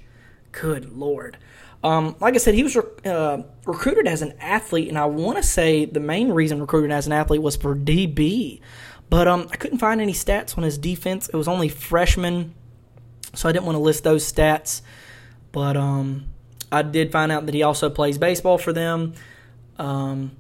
Good 0.53 0.93
Lord. 0.93 1.39
Um, 1.87 2.17
like 2.19 2.35
I 2.35 2.39
said, 2.39 2.55
he 2.55 2.65
was 2.65 2.77
uh, 2.77 3.45
recruited 3.65 4.09
as 4.09 4.21
an 4.21 4.35
athlete, 4.41 4.89
and 4.89 4.99
I 4.99 5.05
want 5.05 5.37
to 5.37 5.43
say 5.45 5.85
the 5.85 6.01
main 6.01 6.31
reason 6.31 6.61
recruited 6.61 6.91
as 6.91 7.07
an 7.07 7.13
athlete 7.13 7.41
was 7.41 7.55
for 7.55 7.77
DB. 7.77 8.61
But 9.09 9.29
um, 9.29 9.47
I 9.53 9.57
couldn't 9.57 9.79
find 9.79 10.01
any 10.01 10.13
stats 10.13 10.59
on 10.59 10.65
his 10.65 10.79
defense. 10.79 11.29
It 11.29 11.37
was 11.37 11.47
only 11.47 11.69
freshmen, 11.69 12.55
so 13.35 13.49
I 13.49 13.53
didn't 13.53 13.67
want 13.67 13.77
to 13.77 13.81
list 13.81 14.03
those 14.03 14.31
stats. 14.31 14.83
But 15.53 15.77
um, 15.77 16.27
I 16.73 16.83
did 16.83 17.13
find 17.13 17.31
out 17.31 17.47
that 17.47 17.55
he 17.55 17.63
also 17.63 17.89
plays 17.89 18.19
baseball 18.19 18.59
for 18.59 18.73
them. 18.73 19.15
Um, 19.79 20.33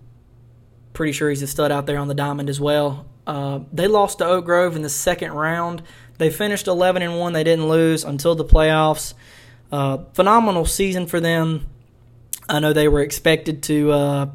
pretty 0.94 1.12
sure 1.12 1.30
he's 1.30 1.42
a 1.42 1.46
stud 1.46 1.70
out 1.70 1.86
there 1.86 1.98
on 1.98 2.08
the 2.08 2.14
diamond 2.14 2.50
as 2.50 2.60
well. 2.60 3.06
Uh, 3.24 3.60
they 3.72 3.86
lost 3.86 4.18
to 4.18 4.26
Oak 4.26 4.46
Grove 4.46 4.74
in 4.74 4.82
the 4.82 4.88
second 4.88 5.30
round. 5.30 5.84
They 6.18 6.28
finished 6.28 6.66
11 6.66 7.02
and 7.02 7.20
one. 7.20 7.34
They 7.34 7.44
didn't 7.44 7.68
lose 7.68 8.02
until 8.02 8.34
the 8.34 8.44
playoffs. 8.44 9.14
Uh, 9.70 9.98
phenomenal 10.12 10.64
season 10.64 11.06
for 11.06 11.20
them. 11.20 11.66
I 12.48 12.60
know 12.60 12.72
they 12.72 12.88
were 12.88 13.00
expected 13.00 13.62
to, 13.64 13.90
uh, 13.90 14.30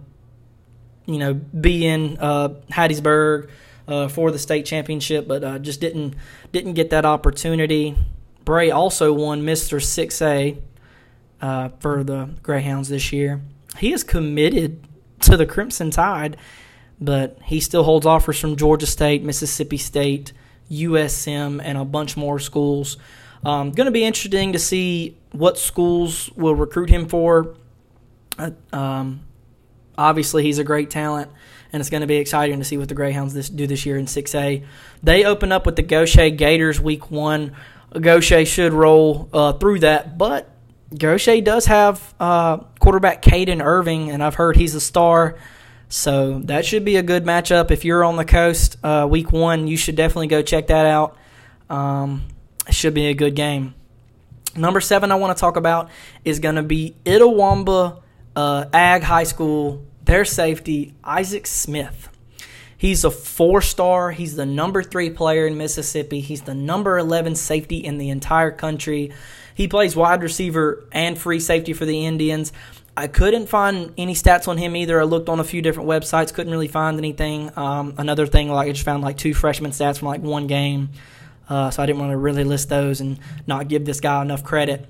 you 1.06 1.18
know, 1.18 1.34
be 1.34 1.88
in 1.88 2.18
uh, 2.20 2.50
Hattiesburg 2.70 3.50
uh, 3.88 4.08
for 4.10 4.32
the 4.32 4.40
state 4.40 4.66
championship, 4.66 5.28
but 5.28 5.44
uh, 5.44 5.60
just 5.60 5.80
didn't 5.80 6.16
didn't 6.52 6.74
get 6.74 6.90
that 6.90 7.06
opportunity. 7.06 7.96
Bray 8.44 8.70
also 8.72 9.14
won 9.14 9.46
Mister 9.46 9.80
Six 9.80 10.22
A 10.22 10.58
for 11.40 12.04
the 12.04 12.30
Greyhounds 12.44 12.90
this 12.90 13.14
year. 13.14 13.42
He 13.78 13.94
is 13.94 14.04
committed 14.04 14.86
to 15.22 15.38
the 15.38 15.46
Crimson 15.46 15.92
Tide, 15.92 16.36
but 17.00 17.38
he 17.46 17.60
still 17.60 17.84
holds 17.84 18.06
offers 18.06 18.40
from 18.40 18.58
Georgia 18.58 18.86
State, 18.86 19.24
Mississippi 19.24 19.78
State, 19.78 20.34
USM, 20.70 21.62
and 21.64 21.78
a 21.78 21.86
bunch 21.86 22.18
more 22.18 22.40
schools. 22.40 22.98
Um, 23.44 23.72
going 23.72 23.86
to 23.86 23.92
be 23.92 24.04
interesting 24.04 24.54
to 24.54 24.60
see 24.60 25.18
what 25.32 25.58
schools 25.58 26.30
will 26.36 26.56
recruit 26.56 26.90
him 26.90 27.08
for. 27.08 27.56
Uh, 28.38 28.52
um, 28.72 29.22
obviously, 29.98 30.44
he's 30.44 30.60
a 30.60 30.64
great 30.64 30.90
talent, 30.90 31.32
and 31.74 31.82
it's 31.82 31.90
going 31.90 32.02
to 32.02 32.08
be 32.08 32.18
exciting 32.18 32.60
to 32.60 32.66
see 32.66 32.78
what 32.78 32.90
the 32.90 32.96
Greyhounds 32.96 33.34
this, 33.34 33.50
do 33.50 33.66
this 33.68 33.86
year 33.86 33.98
in 33.98 34.06
6A. 34.06 34.66
They 35.02 35.26
open 35.26 35.52
up 35.52 35.66
with 35.66 35.76
the 35.76 35.84
Gautier 35.84 36.30
Gators 36.30 36.80
week 36.80 37.10
one. 37.10 37.56
Gautier 38.00 38.46
should 38.46 38.74
roll 38.74 39.30
uh, 39.34 39.54
through 39.54 39.80
that, 39.80 40.18
but 40.18 40.50
Gautier 40.98 41.42
does 41.42 41.66
have 41.66 42.14
uh, 42.20 42.58
quarterback 42.80 43.22
Caden 43.22 43.64
Irving, 43.64 44.12
and 44.12 44.24
I've 44.24 44.36
heard 44.36 44.56
he's 44.56 44.76
a 44.76 44.82
star. 44.82 45.38
So 45.90 46.40
that 46.46 46.66
should 46.66 46.86
be 46.86 46.96
a 46.96 47.04
good 47.04 47.26
matchup. 47.26 47.70
If 47.70 47.84
you're 47.84 48.04
on 48.04 48.16
the 48.16 48.24
coast 48.24 48.78
uh, 48.82 49.08
week 49.10 49.34
one, 49.34 49.68
you 49.68 49.76
should 49.76 49.98
definitely 49.98 50.28
go 50.28 50.42
check 50.42 50.68
that 50.68 50.86
out. 50.86 51.18
Um, 51.70 52.24
should 52.70 52.94
be 52.94 53.08
a 53.08 53.14
good 53.14 53.36
game. 53.36 53.74
Number 54.56 54.82
seven 54.82 55.12
I 55.12 55.16
want 55.16 55.36
to 55.36 55.40
talk 55.40 55.56
about 55.56 55.90
is 56.26 56.40
going 56.40 56.56
to 56.56 56.64
be 56.64 56.96
Itawamba 57.06 58.02
uh, 58.36 58.66
Ag 58.74 59.04
High 59.04 59.24
School, 59.24 59.86
their 60.04 60.26
safety, 60.26 60.94
Isaac 61.04 61.48
Smith. 61.48 62.10
He's 62.78 63.04
a 63.04 63.12
four 63.12 63.62
star. 63.62 64.12
He's 64.12 64.36
the 64.36 64.46
number 64.46 64.82
three 64.82 65.12
player 65.12 65.46
in 65.46 65.58
Mississippi. 65.58 66.20
He's 66.20 66.42
the 66.42 66.56
number 66.56 66.98
11 66.98 67.36
safety 67.36 67.78
in 67.78 67.98
the 67.98 68.10
entire 68.10 68.52
country. 68.52 69.12
He 69.54 69.68
plays 69.68 69.96
wide 69.96 70.24
receiver 70.24 70.84
and 70.92 71.18
free 71.18 71.40
safety 71.40 71.74
for 71.74 71.86
the 71.86 72.06
Indians. 72.06 72.52
I 72.98 73.08
couldn't 73.08 73.48
find 73.48 73.94
any 73.98 74.16
stats 74.16 74.48
on 74.48 74.58
him 74.58 74.76
either. 74.76 75.00
I 75.00 75.04
looked 75.04 75.30
on 75.30 75.40
a 75.40 75.44
few 75.44 75.62
different 75.62 75.88
websites, 75.88 76.34
couldn't 76.34 76.52
really 76.52 76.68
find 76.68 76.98
anything. 76.98 77.52
Um, 77.56 77.94
another 77.98 78.26
thing, 78.26 78.50
like 78.50 78.68
I 78.68 78.72
just 78.72 78.84
found 78.84 79.04
like 79.04 79.18
two 79.18 79.34
freshman 79.34 79.72
stats 79.72 80.00
from 80.00 80.08
like 80.08 80.22
one 80.22 80.48
game, 80.48 80.90
uh, 81.52 81.70
so 81.70 81.84
I 81.84 81.86
didn't 81.86 82.00
want 82.00 82.12
to 82.12 82.18
really 82.18 82.46
list 82.46 82.70
those 82.70 83.02
and 83.02 83.20
not 83.46 83.68
give 83.68 83.84
this 83.84 84.00
guy 84.00 84.22
enough 84.22 84.42
credit. 84.42 84.86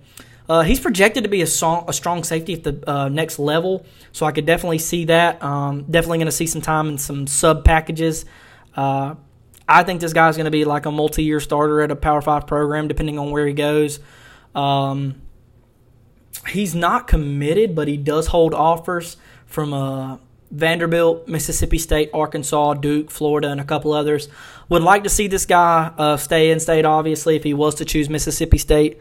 Uh, 0.48 0.62
he's 0.62 0.80
projected 0.80 1.24
to 1.24 1.30
be 1.30 1.42
a, 1.42 1.48
song, 1.48 1.86
a 1.88 1.94
strong 1.94 2.24
safety 2.24 2.54
at 2.54 2.64
the 2.64 2.84
uh, 2.88 3.10
next 3.10 3.40
level, 3.40 3.84
so 4.12 4.28
I 4.28 4.32
could 4.32 4.46
definitely 4.46 4.78
see 4.78 5.06
that. 5.06 5.42
Um, 5.42 5.86
definitely 5.90 6.20
going 6.20 6.28
to 6.28 6.32
see 6.32 6.46
some 6.46 6.62
time 6.62 6.88
in 6.88 7.00
some 7.00 7.26
sub 7.26 7.66
packages. 7.66 8.26
Uh, 8.76 9.16
I 9.68 9.82
think 9.82 10.02
this 10.02 10.14
guy's 10.14 10.38
going 10.38 10.46
to 10.46 10.52
be 10.52 10.64
like 10.64 10.86
a 10.86 10.92
multi-year 10.92 11.40
starter 11.40 11.82
at 11.82 11.90
a 11.90 11.96
Power 11.96 12.22
Five 12.22 12.46
program, 12.46 12.88
depending 12.88 13.18
on 13.18 13.32
where 13.32 13.48
he 13.48 13.54
goes. 13.54 14.00
Um, 14.54 15.20
he's 16.48 16.76
not 16.76 17.08
committed, 17.08 17.74
but 17.76 17.88
he 17.88 17.98
does 17.98 18.28
hold 18.28 18.54
offers 18.54 19.18
from 19.48 19.74
Vanderbilt, 20.52 21.28
Mississippi 21.28 21.78
State, 21.78 22.10
Arkansas, 22.14 22.76
Duke, 22.76 23.10
Florida, 23.10 23.50
and 23.50 23.62
a 23.62 23.64
couple 23.64 23.94
others. 23.94 24.28
Would 24.70 24.84
like 24.84 25.04
to 25.04 25.10
see 25.10 25.28
this 25.28 25.46
guy 25.46 25.92
uh, 25.98 26.18
stay 26.18 26.52
in 26.52 26.60
state, 26.60 26.86
obviously, 26.86 27.36
if 27.36 27.44
he 27.44 27.54
was 27.54 27.76
to 27.76 27.86
choose 27.86 28.10
Mississippi 28.10 28.58
State. 28.58 29.00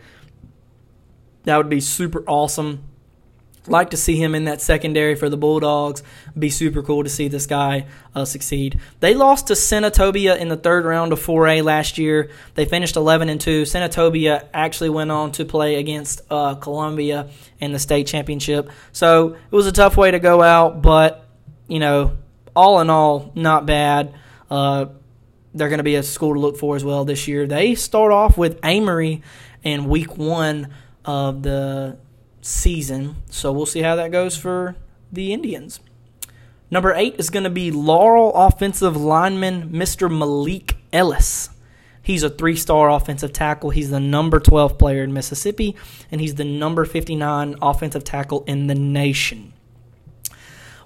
That 1.45 1.57
would 1.57 1.69
be 1.69 1.81
super 1.81 2.23
awesome. 2.27 2.85
Like 3.67 3.91
to 3.91 3.97
see 3.97 4.17
him 4.17 4.35
in 4.35 4.45
that 4.45 4.63
secondary 4.63 5.15
for 5.15 5.29
the 5.29 5.37
Bulldogs. 5.37 6.03
Be 6.39 6.49
super 6.49 6.83
cool 6.83 7.05
to 7.05 7.11
see 7.11 7.29
this 7.29 7.47
guy 7.47 7.87
uh, 8.15 8.25
succeed. 8.25 8.81
They 9.01 9.15
lost 9.15 9.49
to 9.49 9.53
Senatobia 9.53 10.39
in 10.39 10.49
the 10.49 10.57
third 10.57 10.85
round 10.85 11.13
of 11.13 11.21
4A 11.21 11.63
last 11.63 11.99
year. 11.99 12.31
They 12.55 12.65
finished 12.65 12.97
11 12.97 13.29
and 13.29 13.41
2. 13.41 13.63
Senatobia 13.63 14.49
actually 14.55 14.91
went 14.91 15.11
on 15.11 15.33
to 15.33 15.45
play 15.45 15.77
against 15.77 16.23
uh, 16.31 16.55
Columbia 16.55 17.29
in 17.59 17.73
the 17.73 17.79
state 17.79 18.07
championship. 18.07 18.71
So 18.93 19.35
it 19.35 19.55
was 19.55 19.67
a 19.67 19.73
tough 19.73 19.97
way 19.97 20.11
to 20.11 20.19
go 20.19 20.43
out, 20.43 20.81
but 20.81 21.30
you 21.71 21.79
know, 21.79 22.19
all 22.55 22.81
in 22.81 22.91
all, 22.91 23.33
not 23.35 23.65
bad. 23.65 24.13
Uh, 24.51 24.87
they're 25.55 25.69
going 25.69 25.79
to 25.79 25.85
be 25.85 25.95
a 25.95 26.03
school 26.03 26.35
to 26.35 26.41
look 26.41 26.57
for 26.57 26.77
as 26.77 26.85
well 26.85 27.05
this 27.05 27.29
year. 27.29 27.47
They 27.47 27.75
start 27.75 28.13
off 28.13 28.37
with 28.37 28.59
Amory 28.63 29.23
in 29.63 29.89
week 29.89 30.17
one 30.17 30.69
of 31.05 31.43
the 31.43 31.97
season. 32.43 33.17
So 33.31 33.53
we'll 33.53 33.67
see 33.67 33.83
how 33.83 33.97
that 33.97 34.11
goes 34.11 34.37
for 34.37 34.77
the 35.13 35.33
Indians. 35.33 35.81
Number 36.71 36.93
eight 36.95 37.17
is 37.19 37.31
going 37.31 37.45
to 37.45 37.51
be 37.51 37.71
Laurel 37.71 38.33
offensive 38.35 38.97
lineman 38.97 39.71
Mr. 39.71 40.11
Malik 40.11 40.77
Ellis. 40.93 41.51
He's 42.03 42.23
a 42.23 42.31
three 42.31 42.57
star 42.57 42.91
offensive 42.91 43.33
tackle. 43.33 43.71
He's 43.71 43.91
the 43.91 44.01
number 44.01 44.41
12 44.41 44.79
player 44.79 45.03
in 45.03 45.13
Mississippi, 45.13 45.77
and 46.11 46.21
he's 46.21 46.37
the 46.37 46.45
number 46.45 46.85
59 46.85 47.57
offensive 47.61 48.05
tackle 48.05 48.45
in 48.47 48.67
the 48.67 48.75
nation. 48.75 49.53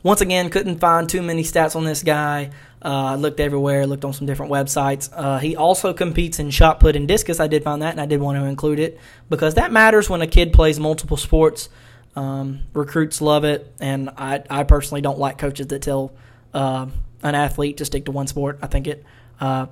Once 0.04 0.20
again, 0.20 0.50
couldn't 0.50 0.78
find 0.78 1.08
too 1.08 1.22
many 1.22 1.42
stats 1.42 1.74
on 1.74 1.84
this 1.84 2.02
guy. 2.02 2.50
Uh, 2.82 3.16
looked 3.16 3.40
everywhere, 3.40 3.86
looked 3.86 4.04
on 4.04 4.12
some 4.12 4.26
different 4.26 4.52
websites. 4.52 5.08
Uh, 5.10 5.38
he 5.38 5.56
also 5.56 5.94
competes 5.94 6.38
in 6.38 6.50
shot 6.50 6.78
put 6.78 6.94
and 6.94 7.08
discus. 7.08 7.40
I 7.40 7.46
did 7.46 7.64
find 7.64 7.80
that, 7.80 7.92
and 7.92 8.00
I 8.00 8.04
did 8.04 8.20
want 8.20 8.38
to 8.38 8.44
include 8.44 8.78
it 8.78 9.00
because 9.30 9.54
that 9.54 9.72
matters 9.72 10.10
when 10.10 10.20
a 10.20 10.26
kid 10.26 10.52
plays 10.52 10.78
multiple 10.78 11.16
sports. 11.16 11.70
Um, 12.14 12.60
recruits 12.74 13.22
love 13.22 13.44
it, 13.44 13.72
and 13.80 14.10
I, 14.18 14.42
I 14.50 14.64
personally 14.64 15.00
don't 15.00 15.18
like 15.18 15.38
coaches 15.38 15.68
that 15.68 15.80
tell 15.80 16.12
uh, 16.52 16.86
an 17.22 17.34
athlete 17.34 17.78
to 17.78 17.86
stick 17.86 18.04
to 18.04 18.12
one 18.12 18.26
sport. 18.26 18.58
I 18.60 18.66
think 18.66 18.86
it 18.86 19.04
uh, 19.40 19.66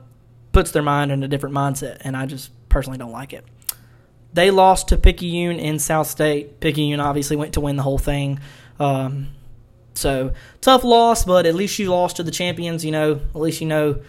puts 0.52 0.70
their 0.70 0.82
mind 0.82 1.12
in 1.12 1.22
a 1.22 1.28
different 1.28 1.54
mindset, 1.54 1.98
and 2.00 2.16
I 2.16 2.24
just 2.24 2.50
personally 2.70 2.98
don't 2.98 3.12
like 3.12 3.34
it. 3.34 3.44
They 4.32 4.50
lost 4.50 4.88
to 4.88 4.96
Picayune 4.96 5.58
in 5.58 5.78
South 5.78 6.06
State. 6.06 6.58
Picayune 6.60 7.00
obviously 7.00 7.36
went 7.36 7.52
to 7.52 7.60
win 7.60 7.76
the 7.76 7.82
whole 7.82 7.98
thing. 7.98 8.40
Um, 8.80 9.28
so 9.94 10.32
tough 10.60 10.84
loss, 10.84 11.24
but 11.24 11.46
at 11.46 11.54
least 11.54 11.78
you 11.78 11.90
lost 11.90 12.16
to 12.16 12.22
the 12.22 12.30
champions. 12.30 12.84
You 12.84 12.92
know, 12.92 13.12
at 13.12 13.40
least 13.40 13.60
you 13.60 13.66
know 13.66 14.00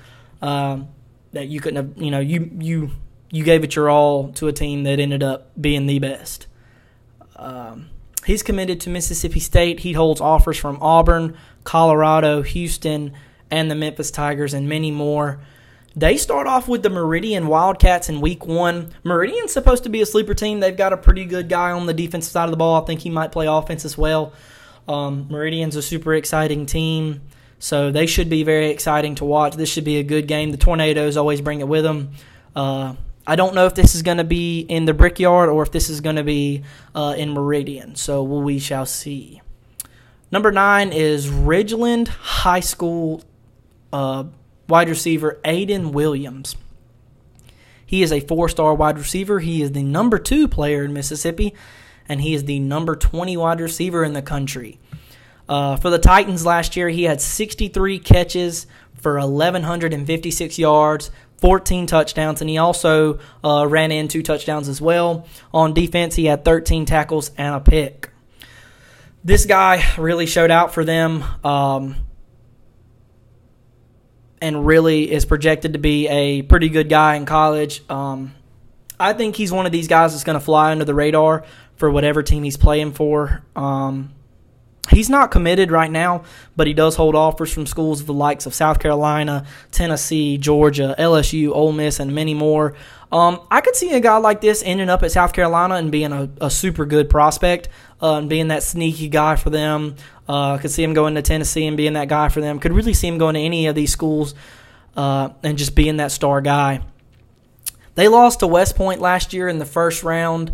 um, 0.42 0.88
that 1.32 1.48
you 1.48 1.60
couldn't 1.60 1.78
have. 1.78 2.04
You 2.04 2.12
know, 2.12 2.20
you 2.20 2.50
you 2.60 2.92
you 3.32 3.44
gave 3.44 3.64
it 3.64 3.76
your 3.76 3.90
all 3.90 4.32
to 4.34 4.48
a 4.48 4.54
team 4.54 4.84
that 4.84 5.00
ended 5.00 5.24
up 5.24 5.52
being 5.60 5.86
the 5.86 6.00
best. 6.00 6.48
Um, 7.36 7.90
he's 8.26 8.44
committed 8.44 8.80
to 8.82 8.90
Mississippi 8.90 9.40
State. 9.40 9.82
He 9.82 9.94
holds 9.94 10.22
offers 10.22 10.58
from 10.58 10.78
Auburn, 10.82 11.38
Colorado, 11.64 12.42
Houston, 12.44 13.14
and 13.50 13.70
the 13.70 13.76
Memphis 13.76 14.12
Tigers, 14.12 14.54
and 14.54 14.70
many 14.70 14.92
more. 14.92 15.40
They 15.96 16.18
start 16.18 16.48
off 16.48 16.68
with 16.68 16.82
the 16.82 16.90
Meridian 16.90 17.48
Wildcats 17.48 18.10
in 18.10 18.20
week 18.20 18.48
one. 18.48 18.92
Meridian's 19.04 19.52
supposed 19.52 19.84
to 19.84 19.90
be 19.90 20.02
a 20.02 20.08
sleeper 20.08 20.34
team. 20.34 20.60
They've 20.60 20.76
got 20.76 20.92
a 20.92 20.98
pretty 20.98 21.26
good 21.26 21.50
guy 21.50 21.72
on 21.72 21.86
the 21.86 21.94
defensive 21.94 22.32
side 22.32 22.46
of 22.46 22.52
the 22.52 22.58
ball. 22.58 22.82
I 22.82 22.86
think 22.86 23.02
he 23.02 23.12
might 23.12 23.32
play 23.32 23.46
offense 23.46 23.86
as 23.86 23.96
well. 23.96 24.34
Um, 24.88 25.28
Meridian's 25.30 25.76
a 25.76 25.82
super 25.82 26.14
exciting 26.14 26.66
team, 26.66 27.22
so 27.60 27.92
they 27.92 28.06
should 28.06 28.30
be 28.30 28.44
very 28.44 28.70
exciting 28.70 29.16
to 29.16 29.26
watch. 29.26 29.56
This 29.56 29.70
should 29.70 29.86
be 29.86 29.98
a 29.98 30.04
good 30.04 30.28
game. 30.28 30.52
The 30.52 30.58
Tornadoes 30.58 31.18
always 31.18 31.42
bring 31.42 31.62
it 31.62 31.68
with 31.68 31.84
them. 31.84 32.12
Uh, 32.56 32.96
I 33.26 33.36
don't 33.38 33.56
know 33.56 33.66
if 33.66 33.74
this 33.74 33.96
is 33.96 34.02
going 34.02 34.18
to 34.18 34.26
be 34.26 34.60
in 34.60 34.86
the 34.86 34.94
Brickyard 34.94 35.50
or 35.50 35.64
if 35.64 35.72
this 35.72 35.90
is 35.90 36.02
going 36.02 36.18
to 36.18 36.24
be 36.24 36.64
uh, 36.94 37.16
in 37.18 37.32
Meridian, 37.32 37.96
so 37.96 38.22
we 38.24 38.60
shall 38.60 38.86
see. 38.86 39.42
Number 40.30 40.52
nine 40.52 40.92
is 40.92 41.28
Ridgeland 41.30 42.08
High 42.08 42.60
School 42.60 43.24
uh, 43.94 44.26
wide 44.68 44.90
receiver 44.90 45.40
Aiden 45.46 45.94
Williams. 45.94 46.58
He 47.86 48.02
is 48.02 48.12
a 48.12 48.20
four 48.20 48.50
star 48.50 48.74
wide 48.74 48.98
receiver. 48.98 49.40
He 49.40 49.62
is 49.62 49.72
the 49.72 49.84
number 49.84 50.18
two 50.18 50.48
player 50.48 50.84
in 50.84 50.92
Mississippi 50.92 51.54
and 52.08 52.22
he 52.22 52.34
is 52.34 52.46
the 52.46 52.60
number 52.60 52.96
20 52.96 53.38
wide 53.38 53.60
receiver 53.60 54.04
in 54.04 54.14
the 54.14 54.22
country. 54.22 54.80
Uh, 55.48 55.76
for 55.76 55.90
the 55.90 56.00
Titans 56.00 56.46
last 56.46 56.76
year, 56.76 56.90
he 56.90 57.04
had 57.04 57.22
63 57.22 58.00
catches 58.00 58.68
for 58.96 59.20
1,156 59.20 60.58
yards, 60.58 61.12
14 61.38 61.88
touchdowns, 61.88 62.40
and 62.40 62.50
he 62.50 62.58
also 62.58 63.20
uh, 63.44 63.68
ran 63.68 63.92
in 63.92 64.08
two 64.08 64.24
touchdowns 64.24 64.70
as 64.70 64.80
well. 64.82 65.28
On 65.54 65.74
defense, 65.74 66.16
he 66.16 66.26
had 66.26 66.46
13 66.46 66.86
tackles 66.86 67.32
and 67.38 67.54
a 67.54 67.60
pick. 67.60 68.10
This 69.26 69.46
guy 69.46 69.84
really 69.98 70.26
showed 70.26 70.52
out 70.52 70.74
for 70.74 70.86
them 70.86 71.24
um, 71.44 71.96
and 74.42 74.66
really 74.66 75.12
is 75.12 75.26
projected 75.26 75.74
to 75.74 75.80
be 75.80 76.08
a 76.08 76.42
pretty 76.42 76.70
good 76.70 76.90
guy 76.90 77.16
in 77.16 77.26
college. 77.26 77.84
Um, 77.90 78.34
I 79.00 79.14
think 79.14 79.36
he's 79.36 79.52
one 79.52 79.66
of 79.66 79.72
these 79.72 79.88
guys 79.88 80.14
that's 80.14 80.24
going 80.24 80.40
to 80.40 80.44
fly 80.44 80.72
under 80.72 80.86
the 80.86 80.94
radar 80.94 81.44
for 81.76 81.90
whatever 81.90 82.24
team 82.24 82.44
he's 82.44 82.58
playing 82.58 82.94
for. 82.94 83.44
Um, 83.56 84.14
he's 84.90 85.10
not 85.10 85.32
committed 85.32 85.72
right 85.72 85.92
now, 85.92 86.24
but 86.56 86.68
he 86.68 86.74
does 86.74 86.96
hold 86.96 87.16
offers 87.16 87.52
from 87.54 87.66
schools 87.66 88.02
of 88.02 88.08
the 88.08 88.14
likes 88.14 88.46
of 88.46 88.54
South 88.54 88.80
Carolina, 88.80 89.46
Tennessee, 89.72 90.38
Georgia, 90.38 90.96
LSU, 90.98 91.52
Ole 91.52 91.72
Miss, 91.72 92.00
and 92.00 92.14
many 92.14 92.34
more. 92.34 92.76
Um, 93.12 93.42
I 93.52 93.62
could 93.62 93.76
see 93.76 93.92
a 93.94 94.00
guy 94.00 94.18
like 94.18 94.42
this 94.42 94.64
ending 94.66 94.90
up 94.90 95.04
at 95.04 95.12
South 95.12 95.34
Carolina 95.34 95.76
and 95.76 95.92
being 95.92 96.12
a, 96.12 96.30
a 96.42 96.50
super 96.50 96.86
good 96.86 97.10
prospect 97.10 97.70
uh, 98.02 98.16
and 98.16 98.30
being 98.30 98.48
that 98.48 98.64
sneaky 98.64 99.08
guy 99.08 99.36
for 99.36 99.50
them. 99.50 99.96
Uh, 100.28 100.58
could 100.58 100.72
see 100.72 100.84
him 100.84 100.94
going 100.94 101.16
to 101.16 101.22
Tennessee 101.22 101.68
and 101.68 101.78
being 101.78 101.94
that 101.94 102.08
guy 102.08 102.30
for 102.30 102.42
them. 102.42 102.60
Could 102.60 102.74
really 102.74 102.94
see 102.94 103.08
him 103.08 103.18
going 103.18 103.36
to 103.36 103.42
any 103.42 103.68
of 103.68 103.76
these 103.76 103.92
schools 103.92 104.34
uh, 104.96 105.30
and 105.44 105.58
just 105.58 105.76
being 105.76 105.98
that 105.98 106.12
star 106.12 106.42
guy. 106.42 106.82
They 107.96 108.08
lost 108.08 108.40
to 108.40 108.48
West 108.48 108.76
Point 108.76 109.02
last 109.02 109.34
year 109.34 109.48
in 109.48 109.60
the 109.60 109.66
first 109.66 110.04
round 110.04 110.52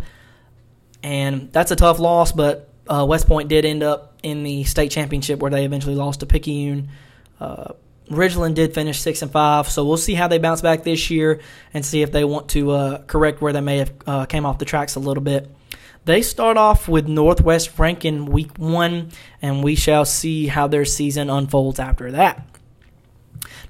and 1.02 1.52
that's 1.52 1.70
a 1.70 1.76
tough 1.76 1.98
loss. 1.98 2.32
But 2.32 2.68
uh, 2.88 3.04
West 3.08 3.26
Point 3.26 3.48
did 3.48 3.64
end 3.64 3.82
up 3.82 4.18
in 4.22 4.42
the 4.42 4.64
state 4.64 4.90
championship 4.90 5.40
where 5.40 5.50
they 5.50 5.64
eventually 5.64 5.94
lost 5.94 6.20
to 6.20 6.26
Picayune. 6.26 6.88
Uh, 7.38 7.72
Ridgeland 8.10 8.54
did 8.54 8.74
finish 8.74 9.00
six 9.00 9.22
and 9.22 9.30
five, 9.30 9.68
so 9.68 9.84
we'll 9.84 9.96
see 9.96 10.14
how 10.14 10.26
they 10.26 10.38
bounce 10.38 10.60
back 10.60 10.82
this 10.82 11.10
year 11.10 11.40
and 11.72 11.86
see 11.86 12.02
if 12.02 12.10
they 12.10 12.24
want 12.24 12.48
to 12.50 12.72
uh, 12.72 13.02
correct 13.02 13.40
where 13.40 13.52
they 13.52 13.60
may 13.60 13.78
have 13.78 13.92
uh, 14.06 14.26
came 14.26 14.44
off 14.44 14.58
the 14.58 14.64
tracks 14.64 14.96
a 14.96 15.00
little 15.00 15.22
bit. 15.22 15.48
They 16.06 16.22
start 16.22 16.56
off 16.56 16.88
with 16.88 17.06
Northwest 17.06 17.78
Rankin 17.78 18.26
week 18.26 18.56
one, 18.58 19.10
and 19.40 19.62
we 19.62 19.76
shall 19.76 20.04
see 20.04 20.48
how 20.48 20.66
their 20.66 20.84
season 20.84 21.30
unfolds 21.30 21.78
after 21.78 22.10
that. 22.12 22.46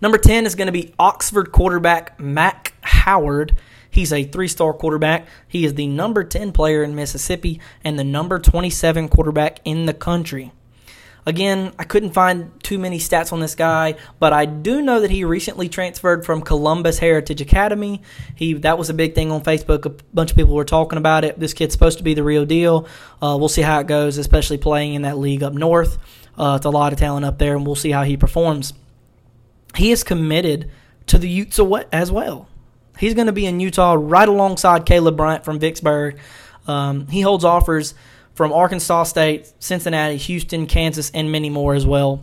Number 0.01 0.17
10 0.17 0.47
is 0.47 0.55
going 0.55 0.67
to 0.67 0.73
be 0.73 0.95
Oxford 0.99 1.53
quarterback 1.53 2.19
Mac 2.19 2.73
Howard. 2.81 3.57
He's 3.91 4.13
a 4.13 4.25
three 4.25 4.49
star 4.49 4.73
quarterback. 4.73 5.27
He 5.49 5.65
is 5.65 5.75
the 5.75 5.87
number 5.87 6.25
10 6.25 6.53
player 6.53 6.83
in 6.83 6.95
Mississippi 6.95 7.61
and 7.85 7.99
the 7.99 8.05
number 8.05 8.39
27 8.39 9.09
quarterback 9.09 9.61
in 9.65 9.87
the 9.87 9.95
country. 9.95 10.53
Again, 11.27 11.73
I 11.79 11.85
couldn't 11.85 12.13
find 12.13 12.51
too 12.63 12.79
many 12.79 12.99
stats 12.99 13.33
on 13.33 13.41
this 13.41 13.55
guy, 13.55 13.97
but 14.19 14.33
I 14.33 14.47
do 14.47 14.81
know 14.81 15.01
that 15.01 15.11
he 15.11 15.25
recently 15.25 15.69
transferred 15.69 16.25
from 16.25 16.41
Columbus 16.41 16.99
Heritage 16.99 17.43
Academy. 17.43 18.01
He 18.35 18.55
that 18.55 18.79
was 18.79 18.89
a 18.89 18.95
big 18.95 19.15
thing 19.15 19.31
on 19.31 19.43
Facebook. 19.43 19.85
A 19.85 19.91
bunch 20.15 20.31
of 20.31 20.37
people 20.37 20.55
were 20.55 20.65
talking 20.65 20.97
about 20.97 21.25
it. 21.25 21.39
This 21.39 21.53
kid's 21.53 21.75
supposed 21.75 21.99
to 21.99 22.05
be 22.05 22.15
the 22.15 22.23
real 22.23 22.47
deal. 22.47 22.89
Uh, 23.21 23.37
we'll 23.39 23.49
see 23.49 23.63
how 23.63 23.81
it 23.81 23.87
goes, 23.87 24.17
especially 24.17 24.57
playing 24.57 24.95
in 24.95 25.03
that 25.03 25.19
league 25.19 25.43
up 25.43 25.53
north. 25.53 25.99
Uh, 26.39 26.55
it's 26.57 26.65
a 26.65 26.71
lot 26.71 26.93
of 26.93 26.99
talent 26.99 27.27
up 27.27 27.39
there, 27.39 27.55
and 27.55 27.67
we'll 27.67 27.75
see 27.75 27.91
how 27.91 28.03
he 28.03 28.17
performs. 28.17 28.73
He 29.77 29.93
is 29.93 30.03
committed 30.03 30.71
to 31.07 31.19
the 31.19 31.29
Utes 31.29 31.61
as 31.93 32.11
well. 32.11 32.49
He's 33.01 33.15
going 33.15 33.27
to 33.27 33.33
be 33.33 33.47
in 33.47 33.59
Utah 33.61 33.97
right 33.99 34.29
alongside 34.29 34.85
Caleb 34.85 35.17
Bryant 35.17 35.43
from 35.43 35.59
Vicksburg. 35.59 36.19
Um, 36.69 37.07
he 37.07 37.23
holds 37.23 37.45
offers 37.45 37.95
from 38.35 38.53
Arkansas 38.53 39.05
State, 39.05 39.51
Cincinnati, 39.59 40.19
Houston, 40.19 40.67
Kansas, 40.67 41.11
and 41.11 41.33
many 41.33 41.49
more 41.49 41.75
as 41.75 41.87
well. 41.87 42.23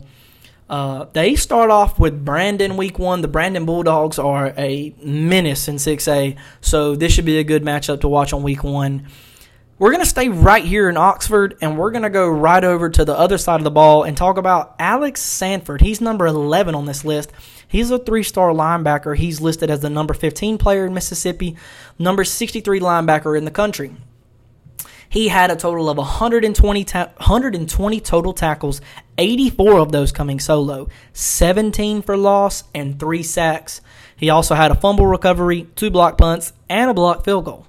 Uh, 0.70 1.06
they 1.14 1.34
start 1.34 1.70
off 1.70 1.98
with 1.98 2.24
Brandon 2.24 2.76
week 2.76 2.98
one. 2.98 3.22
The 3.22 3.28
Brandon 3.28 3.64
Bulldogs 3.64 4.18
are 4.18 4.54
a 4.56 4.94
menace 5.02 5.66
in 5.66 5.76
6A, 5.76 6.36
so 6.60 6.94
this 6.94 7.12
should 7.12 7.24
be 7.24 7.38
a 7.38 7.44
good 7.44 7.64
matchup 7.64 8.02
to 8.02 8.08
watch 8.08 8.32
on 8.32 8.44
week 8.44 8.62
one. 8.62 9.08
We're 9.80 9.90
going 9.90 10.02
to 10.02 10.08
stay 10.08 10.28
right 10.28 10.64
here 10.64 10.88
in 10.88 10.96
Oxford, 10.96 11.56
and 11.60 11.78
we're 11.78 11.90
going 11.90 12.02
to 12.02 12.10
go 12.10 12.28
right 12.28 12.62
over 12.62 12.90
to 12.90 13.04
the 13.04 13.16
other 13.16 13.38
side 13.38 13.60
of 13.60 13.64
the 13.64 13.70
ball 13.70 14.02
and 14.02 14.16
talk 14.16 14.36
about 14.36 14.74
Alex 14.78 15.22
Sanford. 15.22 15.80
He's 15.80 16.00
number 16.00 16.26
11 16.26 16.74
on 16.74 16.84
this 16.84 17.04
list. 17.04 17.32
He's 17.68 17.90
a 17.90 17.98
three 17.98 18.22
star 18.22 18.50
linebacker. 18.50 19.16
He's 19.16 19.40
listed 19.40 19.70
as 19.70 19.80
the 19.80 19.90
number 19.90 20.14
15 20.14 20.58
player 20.58 20.86
in 20.86 20.94
Mississippi, 20.94 21.56
number 21.98 22.24
63 22.24 22.80
linebacker 22.80 23.36
in 23.36 23.44
the 23.44 23.50
country. 23.50 23.94
He 25.10 25.28
had 25.28 25.50
a 25.50 25.56
total 25.56 25.88
of 25.88 25.96
120, 25.96 26.84
ta- 26.84 27.12
120 27.16 28.00
total 28.00 28.32
tackles, 28.32 28.80
84 29.16 29.78
of 29.78 29.92
those 29.92 30.12
coming 30.12 30.38
solo, 30.38 30.88
17 31.12 32.02
for 32.02 32.16
loss, 32.16 32.64
and 32.74 32.98
3 32.98 33.22
sacks. 33.22 33.80
He 34.16 34.28
also 34.28 34.54
had 34.54 34.70
a 34.70 34.74
fumble 34.74 35.06
recovery, 35.06 35.66
2 35.76 35.90
block 35.90 36.18
punts, 36.18 36.52
and 36.68 36.90
a 36.90 36.94
block 36.94 37.24
field 37.24 37.46
goal. 37.46 37.66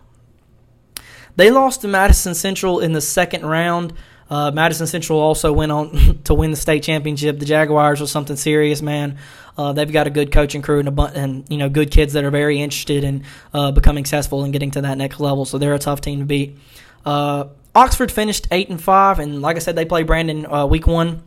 They 1.35 1.51
lost 1.51 1.81
to 1.81 1.87
Madison 1.87 2.35
Central 2.35 2.79
in 2.79 2.91
the 2.91 3.01
second 3.01 3.45
round. 3.45 3.93
Uh, 4.29 4.51
Madison 4.51 4.85
Central 4.85 5.19
also 5.19 5.51
went 5.51 5.71
on 5.71 6.19
to 6.25 6.33
win 6.33 6.51
the 6.51 6.57
state 6.57 6.83
championship. 6.83 7.39
The 7.39 7.45
Jaguars 7.45 8.01
are 8.01 8.07
something 8.07 8.35
serious, 8.35 8.81
man. 8.81 9.17
Uh, 9.57 9.73
they've 9.73 9.91
got 9.91 10.07
a 10.07 10.09
good 10.09 10.31
coaching 10.31 10.61
crew 10.61 10.79
and 10.79 10.87
a 10.87 10.91
bu- 10.91 11.03
and 11.03 11.45
you 11.49 11.57
know 11.57 11.67
good 11.69 11.91
kids 11.91 12.13
that 12.13 12.23
are 12.23 12.31
very 12.31 12.61
interested 12.61 13.03
in 13.03 13.23
uh, 13.53 13.71
becoming 13.71 14.05
successful 14.05 14.43
and 14.43 14.53
getting 14.53 14.71
to 14.71 14.81
that 14.81 14.97
next 14.97 15.19
level. 15.19 15.45
So 15.45 15.57
they're 15.57 15.73
a 15.73 15.79
tough 15.79 16.01
team 16.01 16.19
to 16.19 16.25
beat. 16.25 16.57
Uh, 17.05 17.45
Oxford 17.75 18.11
finished 18.11 18.47
eight 18.51 18.69
and 18.69 18.81
five, 18.81 19.19
and 19.19 19.41
like 19.41 19.55
I 19.55 19.59
said, 19.59 19.75
they 19.75 19.85
play 19.85 20.03
Brandon 20.03 20.45
uh, 20.45 20.65
week 20.65 20.87
one. 20.87 21.23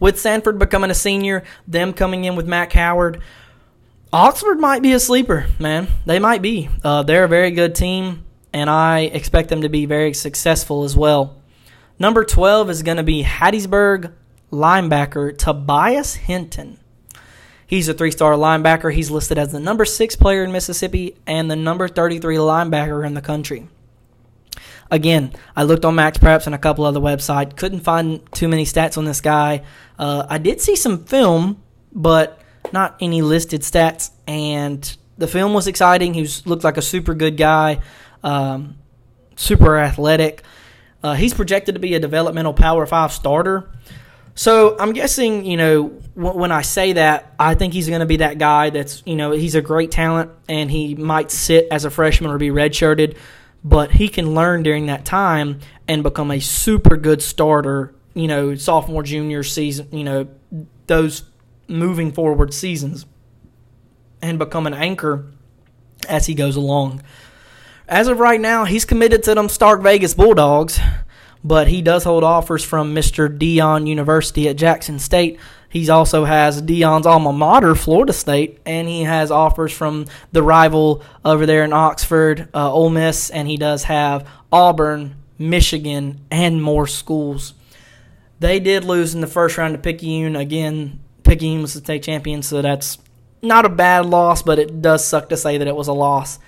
With 0.00 0.18
Sanford 0.18 0.58
becoming 0.58 0.90
a 0.90 0.94
senior, 0.94 1.44
them 1.68 1.92
coming 1.92 2.24
in 2.24 2.34
with 2.34 2.46
Mac 2.46 2.72
Howard, 2.72 3.22
Oxford 4.12 4.58
might 4.58 4.82
be 4.82 4.92
a 4.92 4.98
sleeper, 4.98 5.46
man. 5.60 5.86
They 6.06 6.18
might 6.18 6.42
be. 6.42 6.68
Uh, 6.82 7.04
they're 7.04 7.24
a 7.24 7.28
very 7.28 7.52
good 7.52 7.76
team, 7.76 8.24
and 8.52 8.68
I 8.68 9.00
expect 9.00 9.48
them 9.48 9.62
to 9.62 9.68
be 9.68 9.86
very 9.86 10.12
successful 10.14 10.82
as 10.82 10.96
well. 10.96 11.39
Number 12.00 12.24
12 12.24 12.70
is 12.70 12.82
going 12.82 12.96
to 12.96 13.02
be 13.02 13.22
Hattiesburg 13.22 14.14
linebacker 14.50 15.36
Tobias 15.36 16.14
Hinton. 16.14 16.80
He's 17.66 17.88
a 17.88 17.94
three 17.94 18.10
star 18.10 18.32
linebacker. 18.32 18.92
He's 18.92 19.10
listed 19.10 19.36
as 19.36 19.52
the 19.52 19.60
number 19.60 19.84
six 19.84 20.16
player 20.16 20.42
in 20.42 20.50
Mississippi 20.50 21.18
and 21.26 21.50
the 21.50 21.56
number 21.56 21.88
33 21.88 22.36
linebacker 22.36 23.06
in 23.06 23.12
the 23.12 23.20
country. 23.20 23.68
Again, 24.90 25.34
I 25.54 25.62
looked 25.64 25.84
on 25.84 25.94
Max 25.94 26.16
Preps 26.16 26.46
and 26.46 26.54
a 26.54 26.58
couple 26.58 26.86
other 26.86 27.00
websites. 27.00 27.54
Couldn't 27.54 27.80
find 27.80 28.20
too 28.32 28.48
many 28.48 28.64
stats 28.64 28.96
on 28.96 29.04
this 29.04 29.20
guy. 29.20 29.62
Uh, 29.98 30.26
I 30.26 30.38
did 30.38 30.62
see 30.62 30.76
some 30.76 31.04
film, 31.04 31.62
but 31.92 32.40
not 32.72 32.96
any 33.00 33.20
listed 33.20 33.60
stats. 33.60 34.10
And 34.26 34.96
the 35.18 35.28
film 35.28 35.52
was 35.52 35.66
exciting. 35.66 36.14
He 36.14 36.22
was, 36.22 36.46
looked 36.46 36.64
like 36.64 36.78
a 36.78 36.82
super 36.82 37.14
good 37.14 37.36
guy, 37.36 37.82
um, 38.24 38.78
super 39.36 39.78
athletic. 39.78 40.42
Uh, 41.02 41.14
he's 41.14 41.34
projected 41.34 41.74
to 41.74 41.80
be 41.80 41.94
a 41.94 42.00
developmental 42.00 42.52
Power 42.52 42.86
Five 42.86 43.12
starter. 43.12 43.70
So 44.34 44.76
I'm 44.78 44.92
guessing, 44.92 45.44
you 45.44 45.56
know, 45.56 45.84
when 46.14 46.52
I 46.52 46.62
say 46.62 46.94
that, 46.94 47.34
I 47.38 47.54
think 47.54 47.74
he's 47.74 47.88
going 47.88 48.00
to 48.00 48.06
be 48.06 48.18
that 48.18 48.38
guy 48.38 48.70
that's, 48.70 49.02
you 49.04 49.16
know, 49.16 49.32
he's 49.32 49.54
a 49.54 49.60
great 49.60 49.90
talent 49.90 50.30
and 50.48 50.70
he 50.70 50.94
might 50.94 51.30
sit 51.30 51.66
as 51.70 51.84
a 51.84 51.90
freshman 51.90 52.30
or 52.30 52.38
be 52.38 52.48
redshirted 52.48 53.16
but 53.62 53.92
he 53.92 54.08
can 54.08 54.34
learn 54.34 54.62
during 54.62 54.86
that 54.86 55.04
time 55.04 55.60
and 55.86 56.02
become 56.02 56.30
a 56.30 56.40
super 56.40 56.96
good 56.96 57.22
starter, 57.22 57.94
you 58.14 58.26
know, 58.26 58.54
sophomore, 58.54 59.02
junior 59.02 59.42
season, 59.42 59.88
you 59.92 60.04
know, 60.04 60.28
those 60.86 61.24
moving 61.68 62.12
forward 62.12 62.54
seasons 62.54 63.06
and 64.22 64.38
become 64.38 64.66
an 64.66 64.74
anchor 64.74 65.26
as 66.08 66.26
he 66.26 66.34
goes 66.34 66.56
along. 66.56 67.02
As 67.90 68.08
of 68.08 68.18
right 68.18 68.40
now, 68.40 68.64
he's 68.64 68.86
committed 68.86 69.22
to 69.24 69.34
them 69.34 69.50
Stark 69.50 69.82
Vegas 69.82 70.14
Bulldogs, 70.14 70.80
but 71.44 71.68
he 71.68 71.82
does 71.82 72.04
hold 72.04 72.24
offers 72.24 72.64
from 72.64 72.94
Mr. 72.94 73.28
Deion 73.28 73.86
University 73.86 74.48
at 74.48 74.56
Jackson 74.56 74.98
State 74.98 75.38
he 75.70 75.88
also 75.88 76.24
has 76.24 76.60
Deion's 76.60 77.06
alma 77.06 77.32
mater, 77.32 77.76
Florida 77.76 78.12
State, 78.12 78.58
and 78.66 78.88
he 78.88 79.04
has 79.04 79.30
offers 79.30 79.72
from 79.72 80.06
the 80.32 80.42
rival 80.42 81.02
over 81.24 81.46
there 81.46 81.64
in 81.64 81.72
Oxford, 81.72 82.48
uh, 82.52 82.72
Ole 82.72 82.90
Miss, 82.90 83.30
and 83.30 83.46
he 83.46 83.56
does 83.56 83.84
have 83.84 84.28
Auburn, 84.50 85.14
Michigan, 85.38 86.20
and 86.28 86.60
more 86.60 86.88
schools. 86.88 87.54
They 88.40 88.58
did 88.58 88.84
lose 88.84 89.14
in 89.14 89.20
the 89.20 89.28
first 89.28 89.56
round 89.56 89.74
to 89.74 89.78
Picayune. 89.78 90.34
Again, 90.34 90.98
Picayune 91.22 91.62
was 91.62 91.74
the 91.74 91.80
state 91.80 92.02
champion, 92.02 92.42
so 92.42 92.60
that's 92.62 92.98
not 93.40 93.64
a 93.64 93.68
bad 93.68 94.06
loss, 94.06 94.42
but 94.42 94.58
it 94.58 94.82
does 94.82 95.04
suck 95.04 95.28
to 95.28 95.36
say 95.36 95.56
that 95.56 95.68
it 95.68 95.76
was 95.76 95.86
a 95.86 95.92
loss. 95.92 96.40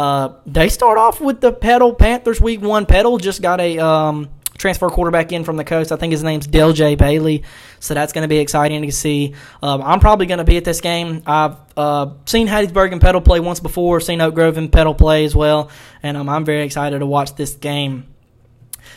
Uh, 0.00 0.32
they 0.46 0.70
start 0.70 0.96
off 0.96 1.20
with 1.20 1.42
the 1.42 1.52
Petal 1.52 1.92
Panthers 1.94 2.40
week 2.40 2.62
one. 2.62 2.86
Petal 2.86 3.18
just 3.18 3.42
got 3.42 3.60
a 3.60 3.78
um, 3.78 4.30
transfer 4.56 4.88
quarterback 4.88 5.30
in 5.30 5.44
from 5.44 5.58
the 5.58 5.64
coast. 5.64 5.92
I 5.92 5.96
think 5.96 6.12
his 6.12 6.22
name's 6.22 6.46
Dale 6.46 6.72
J. 6.72 6.94
Bailey. 6.94 7.42
So 7.80 7.92
that's 7.92 8.14
going 8.14 8.22
to 8.22 8.28
be 8.28 8.38
exciting 8.38 8.80
to 8.80 8.92
see. 8.92 9.34
Um, 9.62 9.82
I'm 9.82 10.00
probably 10.00 10.24
going 10.24 10.38
to 10.38 10.44
be 10.44 10.56
at 10.56 10.64
this 10.64 10.80
game. 10.80 11.22
I've 11.26 11.56
uh, 11.76 12.14
seen 12.24 12.48
Hattiesburg 12.48 12.92
and 12.92 13.00
Petal 13.02 13.20
play 13.20 13.40
once 13.40 13.60
before, 13.60 14.00
seen 14.00 14.22
Oak 14.22 14.34
Grove 14.34 14.56
and 14.56 14.72
Petal 14.72 14.94
play 14.94 15.26
as 15.26 15.36
well, 15.36 15.68
and 16.02 16.16
um, 16.16 16.30
I'm 16.30 16.46
very 16.46 16.62
excited 16.62 17.00
to 17.00 17.06
watch 17.06 17.34
this 17.34 17.52
game. 17.56 18.06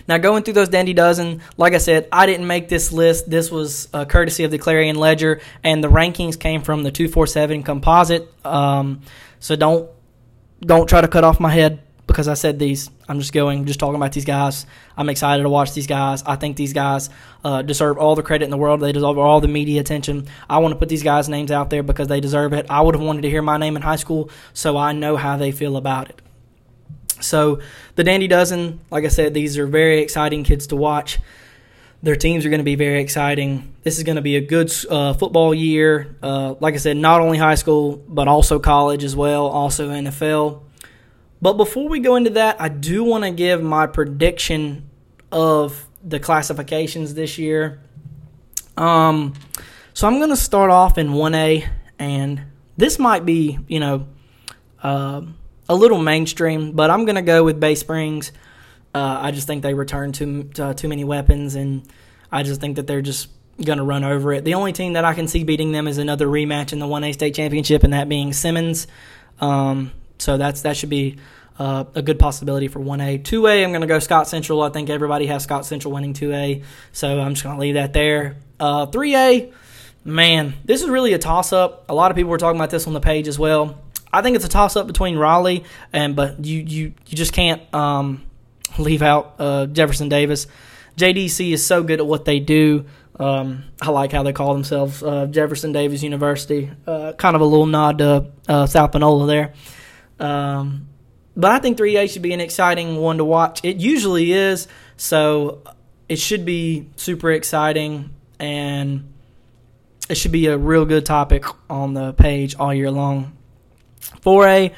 Now, 0.08 0.20
going 0.20 0.44
through 0.44 0.54
those 0.54 0.70
Dandy 0.70 0.94
Dozen, 0.94 1.42
like 1.58 1.74
I 1.74 1.80
said, 1.80 2.08
I 2.14 2.28
didn't 2.28 2.48
make 2.48 2.70
this 2.70 2.94
list. 2.94 3.30
This 3.30 3.52
was 3.52 3.90
uh, 3.94 4.06
courtesy 4.06 4.46
of 4.46 4.52
the 4.52 4.58
Clarion 4.58 4.96
Ledger, 4.96 5.42
and 5.66 5.84
the 5.84 5.90
rankings 5.90 6.40
came 6.40 6.62
from 6.62 6.84
the 6.84 6.92
247 6.92 7.64
composite. 7.64 8.34
Um, 8.46 9.02
so 9.42 9.58
don't 9.58 9.90
don't 10.66 10.88
try 10.88 11.02
to 11.02 11.08
cut 11.08 11.24
off 11.24 11.40
my 11.40 11.52
head 11.52 11.80
because 12.08 12.28
I 12.28 12.34
said 12.34 12.60
these. 12.60 12.90
I'm 13.08 13.20
just 13.20 13.34
going, 13.34 13.66
just 13.66 13.80
talking 13.80 13.96
about 13.96 14.12
these 14.12 14.26
guys. 14.26 14.66
I'm 14.98 15.10
excited 15.10 15.44
to 15.44 15.50
watch 15.50 15.74
these 15.74 15.88
guys. 15.88 16.24
I 16.24 16.36
think 16.36 16.58
these 16.58 16.74
guys 16.74 17.10
uh, 17.44 17.62
deserve 17.62 17.98
all 17.98 18.16
the 18.16 18.24
credit 18.24 18.46
in 18.46 18.52
the 18.52 18.58
world. 18.58 18.82
They 18.82 18.92
deserve 18.92 19.18
all 19.18 19.42
the 19.42 19.48
media 19.48 19.82
attention. 19.82 20.28
I 20.50 20.60
want 20.60 20.74
to 20.74 20.78
put 20.78 20.90
these 20.90 21.04
guys' 21.04 21.30
names 21.30 21.52
out 21.52 21.70
there 21.70 21.84
because 21.84 22.08
they 22.08 22.20
deserve 22.20 22.54
it. 22.54 22.66
I 22.70 22.82
would 22.82 22.96
have 22.96 23.04
wanted 23.04 23.22
to 23.22 23.30
hear 23.30 23.42
my 23.42 23.58
name 23.58 23.76
in 23.76 23.82
high 23.82 23.96
school, 23.96 24.30
so 24.54 24.78
I 24.78 24.92
know 24.94 25.16
how 25.16 25.38
they 25.38 25.52
feel 25.52 25.78
about 25.78 26.10
it. 26.10 26.22
So 27.22 27.62
the 27.96 28.04
Dandy 28.04 28.28
Dozen, 28.28 28.82
like 28.92 29.06
I 29.06 29.10
said, 29.10 29.34
these 29.34 29.58
are 29.58 29.66
very 29.66 30.02
exciting 30.02 30.44
kids 30.44 30.68
to 30.68 30.76
watch. 30.76 31.20
Their 32.04 32.18
teams 32.18 32.46
are 32.46 32.50
going 32.50 32.60
to 32.60 32.66
be 32.66 32.76
very 32.76 33.02
exciting. 33.02 33.74
This 33.84 33.98
is 33.98 34.04
going 34.04 34.18
to 34.18 34.22
be 34.22 34.36
a 34.36 34.42
good 34.42 34.72
uh, 34.90 35.14
football 35.14 35.54
year. 35.54 36.18
Uh, 36.22 36.56
like 36.60 36.74
I 36.74 36.78
said, 36.78 36.98
not 36.98 37.22
only 37.22 37.38
high 37.38 37.56
school, 37.56 37.96
but 38.08 38.28
also 38.28 38.60
college 38.60 39.06
as 39.06 39.16
well, 39.16 39.48
also 39.48 39.90
NFL. 39.90 40.64
But 41.42 41.54
before 41.54 41.88
we 41.88 42.00
go 42.02 42.18
into 42.18 42.32
that, 42.32 42.60
I 42.60 42.68
do 42.68 43.06
want 43.06 43.24
to 43.24 43.32
give 43.32 43.62
my 43.64 43.88
prediction 43.88 44.90
of 45.32 45.88
the 46.04 46.20
classifications 46.20 47.14
this 47.14 47.38
year. 47.38 47.82
Um, 48.76 49.34
so 49.94 50.06
I'm 50.06 50.18
going 50.18 50.30
to 50.30 50.38
start 50.38 50.72
off 50.72 50.98
in 50.98 51.10
1A, 51.10 51.68
and 52.00 52.42
this 52.76 53.00
might 53.00 53.26
be, 53.26 53.60
you 53.68 53.80
know, 53.80 54.08
uh, 54.82 55.22
a 55.70 55.76
little 55.76 56.00
mainstream, 56.00 56.74
but 56.74 56.90
I'm 56.90 57.06
going 57.06 57.16
to 57.16 57.22
go 57.22 57.44
with 57.46 57.60
Bay 57.60 57.76
Springs. 57.76 58.34
Uh, 58.94 59.20
I 59.22 59.32
just 59.32 59.48
think 59.48 59.64
they 59.64 59.74
return 59.74 60.12
too 60.12 60.50
uh, 60.60 60.74
too 60.74 60.88
many 60.88 61.04
weapons, 61.04 61.56
and 61.56 61.84
I 62.32 62.44
just 62.44 62.62
think 62.62 62.76
that 62.76 62.88
they're 62.88 63.02
just 63.02 63.30
going 63.64 63.78
to 63.78 63.84
run 63.84 64.04
over 64.04 64.34
it. 64.34 64.44
The 64.44 64.56
only 64.56 64.74
team 64.74 64.94
that 64.94 65.06
I 65.06 65.14
can 65.14 65.28
see 65.28 65.44
beating 65.44 65.72
them 65.72 65.88
is 65.88 65.98
another 65.98 66.28
rematch 66.28 66.74
in 66.74 66.80
the 66.80 66.88
1A 66.88 67.14
state 67.14 67.36
championship, 67.36 67.84
and 67.84 67.94
that 67.94 68.10
being 68.10 68.34
Simmons. 68.34 68.88
Um, 69.40 69.92
so 70.20 70.38
that's 70.38 70.62
that 70.62 70.78
should 70.78 70.90
be 70.90 71.18
uh, 71.60 71.86
a 71.96 72.02
good 72.02 72.20
possibility 72.20 72.68
for 72.68 72.80
1A. 72.80 73.24
2A, 73.24 73.64
I'm 73.64 73.72
going 73.72 73.82
to 73.82 73.88
go 73.88 74.00
Scott 74.00 74.28
Central. 74.28 74.62
I 74.62 74.70
think 74.70 74.90
everybody 74.90 75.26
has 75.28 75.44
Scott 75.44 75.66
Central 75.66 75.94
winning 75.94 76.14
2A, 76.14 76.64
so 76.92 77.20
I'm 77.20 77.34
just 77.34 77.44
going 77.44 77.56
to 77.56 77.62
leave 77.62 77.76
that 77.76 77.94
there. 77.94 78.38
Uh, 78.60 78.88
3A, 78.88 79.54
man, 80.04 80.54
this 80.66 80.82
is 80.82 80.90
really 80.90 81.14
a 81.14 81.20
toss 81.20 81.54
up. 81.54 81.86
A 81.90 81.94
lot 81.94 82.12
of 82.12 82.18
people 82.18 82.32
were 82.32 82.38
talking 82.38 82.60
about 82.60 82.70
this 82.70 82.88
on 82.88 82.94
the 82.94 83.02
page 83.02 83.28
as 83.28 83.38
well. 83.38 83.80
I 84.12 84.22
think 84.22 84.36
it's 84.36 84.46
a 84.46 84.50
toss 84.50 84.76
up 84.76 84.86
between 84.86 85.18
Raleigh 85.18 85.64
and, 85.92 86.16
but 86.16 86.46
you 86.46 86.60
you 86.60 86.94
you 87.08 87.18
just 87.18 87.34
can't 87.34 87.62
um, 87.74 88.24
leave 88.78 89.02
out 89.02 89.36
uh, 89.40 89.66
Jefferson 89.68 90.10
Davis. 90.10 90.48
JDC 90.98 91.52
is 91.52 91.66
so 91.66 91.84
good 91.84 92.00
at 92.00 92.06
what 92.06 92.26
they 92.26 92.40
do. 92.40 92.86
Um, 93.20 93.64
I 93.82 93.92
like 93.92 94.12
how 94.12 94.24
they 94.24 94.34
call 94.34 94.54
themselves 94.54 95.04
uh, 95.04 95.28
Jefferson 95.28 95.72
Davis 95.72 96.04
University. 96.04 96.72
Uh, 96.86 97.14
kind 97.14 97.36
of 97.36 97.42
a 97.42 97.46
little 97.46 97.66
nod 97.66 98.00
to 98.00 98.32
uh, 98.48 98.66
South 98.66 98.92
Panola 98.92 99.28
there. 99.28 99.54
Um, 100.20 100.88
but 101.36 101.52
I 101.52 101.60
think 101.60 101.78
3A 101.78 102.12
should 102.12 102.22
be 102.22 102.34
an 102.34 102.42
exciting 102.42 102.98
one 102.98 103.18
to 103.18 103.26
watch. 103.26 103.62
It 103.64 103.78
usually 103.78 104.32
is, 104.32 104.68
so 104.98 105.64
it 106.08 106.20
should 106.20 106.46
be 106.46 106.90
super 106.96 107.32
exciting 107.32 108.14
and 108.40 109.14
it 110.10 110.16
should 110.16 110.32
be 110.32 110.48
a 110.48 110.58
real 110.58 110.86
good 110.86 111.06
topic 111.06 111.46
on 111.70 111.94
the 111.94 112.14
page 112.14 112.56
all 112.56 112.74
year 112.74 112.92
long. 112.92 113.36
4A, 114.22 114.74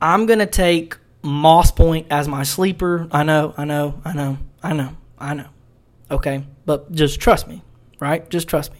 I'm 0.00 0.26
going 0.26 0.38
to 0.38 0.46
take 0.46 0.96
Moss 1.28 1.70
Point 1.70 2.06
as 2.10 2.26
my 2.26 2.42
sleeper. 2.42 3.06
I 3.12 3.22
know, 3.22 3.54
I 3.56 3.64
know, 3.64 4.00
I 4.04 4.12
know, 4.14 4.38
I 4.62 4.72
know, 4.72 4.96
I 5.18 5.34
know. 5.34 5.48
Okay, 6.10 6.44
but 6.64 6.90
just 6.90 7.20
trust 7.20 7.46
me, 7.46 7.62
right? 8.00 8.28
Just 8.30 8.48
trust 8.48 8.72
me. 8.72 8.78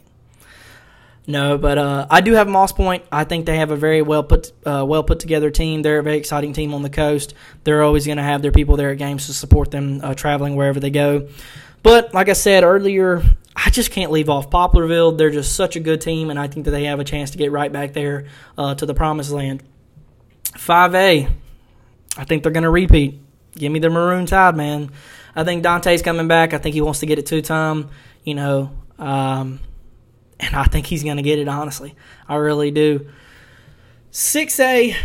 No, 1.26 1.58
but 1.58 1.76
uh, 1.76 2.06
I 2.10 2.22
do 2.22 2.32
have 2.32 2.48
Moss 2.48 2.72
Point. 2.72 3.04
I 3.12 3.24
think 3.24 3.44
they 3.44 3.58
have 3.58 3.70
a 3.70 3.76
very 3.76 4.00
well 4.00 4.22
put 4.22 4.50
uh, 4.64 4.82
well 4.88 5.04
put 5.04 5.20
together 5.20 5.50
team. 5.50 5.82
They're 5.82 5.98
a 5.98 6.02
very 6.02 6.16
exciting 6.16 6.54
team 6.54 6.72
on 6.72 6.80
the 6.80 6.88
coast. 6.88 7.34
They're 7.64 7.82
always 7.82 8.06
going 8.06 8.16
to 8.16 8.24
have 8.24 8.40
their 8.40 8.50
people 8.50 8.76
there 8.76 8.90
at 8.90 8.98
games 8.98 9.26
to 9.26 9.34
support 9.34 9.70
them 9.70 10.00
uh, 10.02 10.14
traveling 10.14 10.56
wherever 10.56 10.80
they 10.80 10.90
go. 10.90 11.28
But 11.82 12.14
like 12.14 12.30
I 12.30 12.32
said 12.32 12.64
earlier, 12.64 13.22
I 13.54 13.68
just 13.68 13.90
can't 13.90 14.10
leave 14.10 14.30
off 14.30 14.48
Poplarville. 14.48 15.18
They're 15.18 15.30
just 15.30 15.54
such 15.54 15.76
a 15.76 15.80
good 15.80 16.00
team, 16.00 16.30
and 16.30 16.38
I 16.38 16.46
think 16.46 16.64
that 16.64 16.70
they 16.70 16.84
have 16.84 16.98
a 16.98 17.04
chance 17.04 17.32
to 17.32 17.38
get 17.38 17.52
right 17.52 17.70
back 17.70 17.92
there 17.92 18.26
uh, 18.56 18.74
to 18.76 18.86
the 18.86 18.94
promised 18.94 19.30
land. 19.30 19.62
5A, 20.54 21.30
I 22.16 22.24
think 22.24 22.42
they're 22.42 22.52
going 22.52 22.64
to 22.64 22.70
repeat. 22.70 23.20
Give 23.56 23.72
me 23.72 23.78
the 23.78 23.90
Maroon 23.90 24.26
Tide, 24.26 24.56
man. 24.56 24.90
I 25.34 25.44
think 25.44 25.62
Dante's 25.62 26.02
coming 26.02 26.28
back. 26.28 26.54
I 26.54 26.58
think 26.58 26.74
he 26.74 26.80
wants 26.80 27.00
to 27.00 27.06
get 27.06 27.18
it 27.18 27.26
two 27.26 27.42
time. 27.42 27.90
You 28.24 28.34
know, 28.34 28.70
um, 28.98 29.60
and 30.40 30.54
I 30.54 30.64
think 30.64 30.86
he's 30.86 31.02
going 31.02 31.16
to 31.16 31.22
get 31.22 31.38
it, 31.38 31.48
honestly. 31.48 31.94
I 32.28 32.36
really 32.36 32.70
do. 32.70 33.08
6A, 34.12 34.96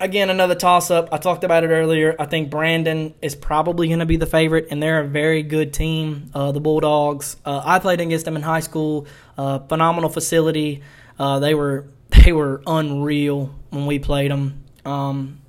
again, 0.00 0.30
another 0.30 0.54
toss 0.54 0.90
up. 0.90 1.08
I 1.12 1.18
talked 1.18 1.44
about 1.44 1.64
it 1.64 1.68
earlier. 1.68 2.16
I 2.18 2.26
think 2.26 2.50
Brandon 2.50 3.14
is 3.22 3.34
probably 3.34 3.88
going 3.88 4.00
to 4.00 4.06
be 4.06 4.16
the 4.16 4.26
favorite, 4.26 4.68
and 4.70 4.82
they're 4.82 5.00
a 5.00 5.06
very 5.06 5.42
good 5.42 5.72
team, 5.72 6.30
uh, 6.34 6.52
the 6.52 6.60
Bulldogs. 6.60 7.36
Uh, 7.44 7.62
I 7.64 7.78
played 7.78 8.00
against 8.00 8.24
them 8.24 8.36
in 8.36 8.42
high 8.42 8.60
school. 8.60 9.06
Uh, 9.36 9.60
phenomenal 9.60 10.10
facility. 10.10 10.82
Uh, 11.18 11.38
they 11.38 11.54
were 11.54 11.86
they 12.24 12.32
were 12.32 12.62
unreal 12.66 13.54
when 13.70 13.86
we 13.86 13.98
played 13.98 14.30
them. 14.30 14.64
Um, 14.84 15.40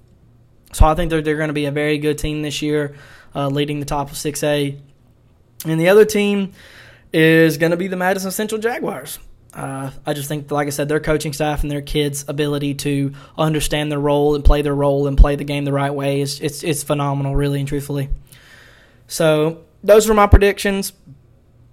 so 0.77 0.85
I 0.85 0.93
think 0.93 1.09
they're, 1.09 1.23
they're 1.23 1.37
going 1.37 1.47
to 1.47 1.53
be 1.53 1.65
a 1.65 1.71
very 1.71 1.97
good 1.97 2.19
team 2.19 2.43
this 2.43 2.61
year, 2.61 2.95
uh, 3.33 3.47
leading 3.47 3.79
the 3.79 3.85
top 3.87 4.11
of 4.11 4.15
6A. 4.15 4.79
And 5.65 5.81
the 5.81 5.89
other 5.89 6.05
team 6.05 6.53
is 7.11 7.57
going 7.57 7.71
to 7.71 7.77
be 7.77 7.87
the 7.87 7.95
Madison 7.95 8.29
Central 8.29 8.61
Jaguars. 8.61 9.17
Uh, 9.55 9.89
I 10.05 10.13
just 10.13 10.27
think, 10.27 10.51
like 10.51 10.67
I 10.67 10.69
said, 10.69 10.87
their 10.87 10.99
coaching 10.99 11.33
staff 11.33 11.63
and 11.63 11.71
their 11.71 11.81
kids' 11.81 12.25
ability 12.27 12.75
to 12.75 13.13
understand 13.39 13.91
their 13.91 13.99
role 13.99 14.35
and 14.35 14.45
play 14.45 14.61
their 14.61 14.75
role 14.75 15.07
and 15.07 15.17
play 15.17 15.35
the 15.35 15.43
game 15.43 15.65
the 15.65 15.73
right 15.73 15.89
way 15.89 16.21
is 16.21 16.39
it's 16.41 16.63
it's 16.63 16.83
phenomenal, 16.83 17.35
really 17.35 17.57
and 17.57 17.67
truthfully. 17.67 18.09
So 19.07 19.63
those 19.83 20.07
were 20.07 20.13
my 20.13 20.27
predictions. 20.27 20.93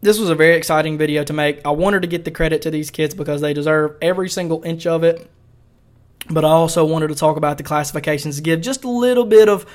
This 0.01 0.19
was 0.19 0.31
a 0.31 0.35
very 0.35 0.57
exciting 0.57 0.97
video 0.97 1.25
to 1.25 1.35
make. 1.35 1.61
I 1.67 1.73
wanted 1.73 2.01
to 2.03 2.09
get 2.09 2.25
the 2.25 2.31
credit 2.31 2.63
to 2.63 2.71
these 2.71 2.91
kids 2.91 3.15
because 3.15 3.43
they 3.43 3.53
deserve 3.53 3.99
every 4.01 4.31
single 4.31 4.63
inch 4.63 4.87
of 4.87 5.05
it. 5.05 5.31
But 6.31 6.45
I 6.45 6.49
also 6.49 6.85
wanted 6.85 7.09
to 7.09 7.15
talk 7.15 7.37
about 7.37 7.59
the 7.59 7.65
classifications, 7.65 8.37
to 8.37 8.43
give 8.43 8.61
just 8.61 8.85
a 8.85 8.91
little 8.91 9.25
bit 9.25 9.49
of 9.49 9.67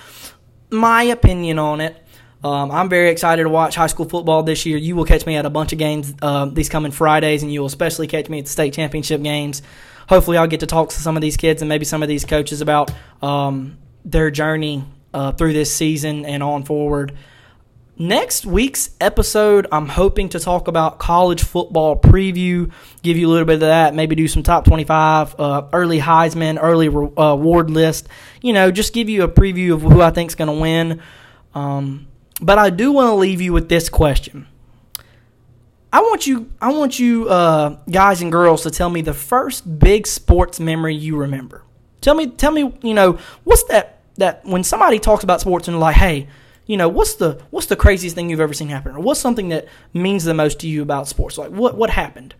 my 0.69 1.03
opinion 1.03 1.59
on 1.59 1.81
it. 1.81 1.95
Um, 2.43 2.71
I'm 2.71 2.87
very 2.89 3.09
excited 3.09 3.43
to 3.43 3.49
watch 3.49 3.75
high 3.75 3.87
school 3.87 4.07
football 4.07 4.43
this 4.43 4.65
year. 4.65 4.77
You 4.77 4.95
will 4.95 5.05
catch 5.05 5.25
me 5.25 5.35
at 5.35 5.45
a 5.45 5.49
bunch 5.49 5.73
of 5.73 5.79
games 5.79 6.13
uh, 6.21 6.45
these 6.45 6.69
coming 6.69 6.91
Fridays, 6.91 7.43
and 7.43 7.51
you 7.51 7.59
will 7.59 7.67
especially 7.67 8.07
catch 8.07 8.29
me 8.29 8.39
at 8.39 8.45
the 8.45 8.51
state 8.51 8.73
championship 8.73 9.21
games. 9.21 9.61
Hopefully, 10.07 10.37
I'll 10.37 10.47
get 10.47 10.61
to 10.61 10.65
talk 10.65 10.89
to 10.89 10.95
some 10.95 11.17
of 11.17 11.21
these 11.21 11.37
kids 11.37 11.61
and 11.61 11.69
maybe 11.69 11.85
some 11.85 12.01
of 12.01 12.07
these 12.07 12.25
coaches 12.25 12.61
about 12.61 12.91
um, 13.21 13.77
their 14.05 14.31
journey 14.31 14.85
uh, 15.13 15.33
through 15.33 15.53
this 15.53 15.73
season 15.73 16.25
and 16.25 16.41
on 16.41 16.63
forward. 16.63 17.13
Next 18.01 18.45
week's 18.45 18.91
episode, 19.01 19.67
I'm 19.73 19.89
hoping 19.89 20.29
to 20.29 20.39
talk 20.39 20.69
about 20.69 20.99
college 20.99 21.43
football 21.43 21.97
preview, 21.99 22.71
give 23.03 23.17
you 23.17 23.27
a 23.27 23.29
little 23.29 23.45
bit 23.45 23.55
of 23.55 23.59
that, 23.59 23.93
maybe 23.93 24.15
do 24.15 24.25
some 24.25 24.41
top 24.41 24.63
25, 24.63 25.37
uh, 25.37 25.67
early 25.73 25.99
Heisman, 25.99 26.57
early 26.61 26.87
uh, 26.87 27.21
award 27.21 27.69
list. 27.69 28.07
You 28.41 28.53
know, 28.53 28.71
just 28.71 28.93
give 28.93 29.09
you 29.09 29.23
a 29.23 29.27
preview 29.27 29.73
of 29.73 29.81
who 29.81 30.01
I 30.01 30.11
think 30.11 30.31
is 30.31 30.35
going 30.35 30.47
to 30.47 30.61
win. 30.61 31.01
Um, 31.53 32.07
but 32.39 32.57
I 32.57 32.69
do 32.69 32.93
want 32.93 33.09
to 33.09 33.15
leave 33.15 33.41
you 33.41 33.51
with 33.51 33.67
this 33.67 33.89
question. 33.89 34.47
I 35.91 35.99
want 35.99 36.25
you, 36.25 36.49
I 36.61 36.71
want 36.71 36.99
you, 36.99 37.27
uh, 37.27 37.79
guys 37.91 38.21
and 38.21 38.31
girls, 38.31 38.63
to 38.63 38.71
tell 38.71 38.89
me 38.89 39.01
the 39.01 39.13
first 39.13 39.77
big 39.77 40.07
sports 40.07 40.57
memory 40.57 40.95
you 40.95 41.17
remember. 41.17 41.63
Tell 41.99 42.15
me, 42.15 42.27
tell 42.27 42.53
me, 42.53 42.73
you 42.81 42.93
know, 42.93 43.19
what's 43.43 43.63
that? 43.63 43.97
That 44.15 44.45
when 44.45 44.63
somebody 44.63 44.99
talks 44.99 45.25
about 45.25 45.41
sports 45.41 45.67
and 45.67 45.81
like, 45.81 45.97
hey, 45.97 46.29
you 46.69 46.77
know, 46.77 46.87
what's 46.87 47.15
the 47.15 47.41
what's 47.49 47.65
the 47.65 47.75
craziest 47.75 48.15
thing 48.15 48.29
you've 48.29 48.39
ever 48.39 48.53
seen 48.53 48.69
happen, 48.69 48.95
or 48.95 48.99
what's 48.99 49.19
something 49.19 49.49
that 49.49 49.67
means 49.91 50.23
the 50.23 50.35
most 50.35 50.59
to 50.59 50.67
you 50.67 50.83
about 50.83 51.07
sports? 51.07 51.35
Like, 51.35 51.49
what 51.49 51.75
what 51.75 51.89
happened? 51.89 52.35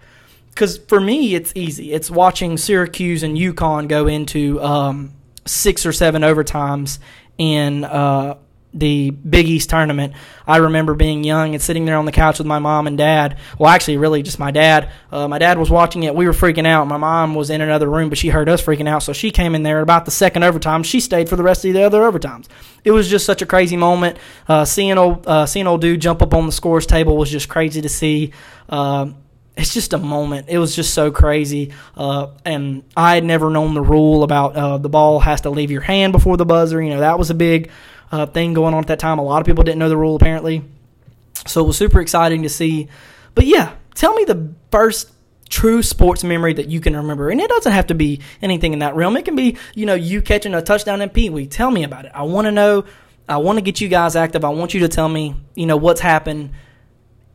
Because 0.52 0.78
for 0.78 1.02
me, 1.02 1.34
it's 1.34 1.52
easy. 1.56 1.94
It's 1.94 2.12
watching 2.12 2.56
Syracuse 2.56 3.24
and 3.24 3.36
UConn 3.36 3.88
go 3.88 4.06
into 4.06 4.62
um, 4.62 5.14
six 5.48 5.84
or 5.84 5.92
seven 5.92 6.22
overtimes 6.22 7.00
in 7.40 7.84
uh, 7.84 8.38
the 8.74 9.10
Big 9.10 9.48
East 9.48 9.70
tournament. 9.70 10.14
I 10.46 10.58
remember 10.58 10.94
being 10.94 11.24
young 11.24 11.54
and 11.56 11.62
sitting 11.62 11.86
there 11.86 11.98
on 11.98 12.06
the 12.06 12.12
couch 12.12 12.38
with 12.38 12.48
my 12.48 12.60
mom 12.60 12.88
and 12.88 12.98
dad. 12.98 13.38
Well, 13.58 13.70
actually, 13.70 13.98
really 13.98 14.22
just 14.22 14.40
my 14.40 14.52
dad. 14.52 14.92
Uh, 15.12 15.28
my 15.28 15.40
dad 15.40 15.58
was 15.58 15.70
watching 15.70 16.04
it. 16.04 16.14
We 16.14 16.26
were 16.26 16.34
freaking 16.34 16.68
out. 16.68 16.88
My 16.88 16.98
mom 16.98 17.36
was 17.36 17.50
in 17.50 17.62
another 17.62 17.90
room, 17.90 18.10
but 18.10 18.18
she 18.18 18.30
heard 18.30 18.48
us 18.48 18.62
freaking 18.62 18.88
out, 18.88 19.04
so 19.04 19.14
she 19.14 19.32
came 19.32 19.56
in 19.56 19.64
there 19.64 19.82
about 19.82 20.06
the 20.06 20.12
second 20.12 20.44
overtime. 20.44 20.84
She 20.84 21.00
stayed 21.00 21.30
for 21.30 21.36
the 21.36 21.44
rest 21.44 21.66
of 21.66 21.74
the 21.74 21.84
other 21.84 22.02
overtimes. 22.02 22.48
It 22.84 22.92
was 22.92 23.10
just 23.10 23.26
such 23.26 23.42
a 23.42 23.46
crazy 23.46 23.78
moment. 23.78 24.18
Uh, 24.48 24.66
seeing 24.66 24.98
old 24.98 25.26
uh, 25.26 25.46
seeing 25.46 25.68
old 25.68 25.82
dude 25.82 26.02
jump 26.02 26.22
up 26.22 26.34
on 26.34 26.46
the 26.46 26.52
scores 26.52 26.86
table 26.86 27.18
was 27.18 27.32
just 27.32 27.50
crazy 27.50 27.82
to 27.82 27.90
see. 27.90 28.34
Uh, 28.68 29.12
it's 29.60 29.74
just 29.74 29.94
a 29.94 29.98
moment. 29.98 30.48
It 30.48 30.58
was 30.58 30.76
just 30.76 30.94
so 30.94 31.12
crazy. 31.12 31.74
Uh, 31.98 32.28
and 32.46 32.84
I 32.96 33.16
had 33.16 33.26
never 33.26 33.50
known 33.50 33.74
the 33.74 33.82
rule 33.82 34.24
about 34.24 34.56
uh, 34.56 34.78
the 34.78 34.90
ball 34.90 35.20
has 35.20 35.42
to 35.42 35.50
leave 35.50 35.70
your 35.70 35.82
hand 35.82 36.14
before 36.14 36.38
the 36.38 36.46
buzzer. 36.46 36.82
You 36.82 36.92
know, 36.92 37.02
that 37.02 37.20
was 37.20 37.30
a 37.30 37.34
big 37.34 37.70
uh, 38.12 38.26
thing 38.26 38.54
going 38.54 38.74
on 38.74 38.82
at 38.82 38.88
that 38.88 39.00
time. 39.00 39.20
A 39.20 39.24
lot 39.24 39.42
of 39.42 39.46
people 39.46 39.64
didn't 39.64 39.80
know 39.80 39.90
the 39.90 39.98
rule 39.98 40.16
apparently, 40.16 40.64
so 41.46 41.64
it 41.64 41.68
was 41.68 41.78
super 41.78 42.02
exciting 42.02 42.44
to 42.44 42.50
see. 42.50 42.88
But 43.36 43.46
yeah, 43.46 43.74
tell 43.96 44.14
me 44.14 44.26
the 44.26 44.54
first 44.72 45.12
true 45.50 45.82
sports 45.82 46.24
memory 46.24 46.54
that 46.54 46.70
you 46.70 46.80
can 46.80 46.96
remember, 46.96 47.30
and 47.30 47.42
it 47.42 47.50
doesn't 47.50 47.72
have 47.72 47.88
to 47.88 47.96
be 47.96 48.22
anything 48.42 48.74
in 48.74 48.80
that 48.80 48.96
realm. 48.96 49.18
It 49.18 49.26
can 49.26 49.36
be 49.36 49.58
you 49.76 49.86
know 49.86 49.96
you 49.96 50.22
catching 50.22 50.54
a 50.54 50.62
touchdown 50.62 51.02
in 51.02 51.10
Pee 51.10 51.30
Wee. 51.30 51.48
Tell 51.48 51.72
me 51.72 51.84
about 51.84 52.06
it. 52.06 52.12
I 52.14 52.24
want 52.24 52.46
to 52.46 52.52
know. 52.52 52.86
I 53.28 53.38
want 53.38 53.58
to 53.58 53.62
get 53.62 53.80
you 53.80 53.88
guys 53.88 54.16
active. 54.16 54.44
I 54.44 54.50
want 54.50 54.74
you 54.74 54.80
to 54.82 54.88
tell 54.88 55.10
me 55.10 55.36
you 55.56 55.66
know 55.66 55.78
what's 55.78 56.02
happened. 56.02 56.52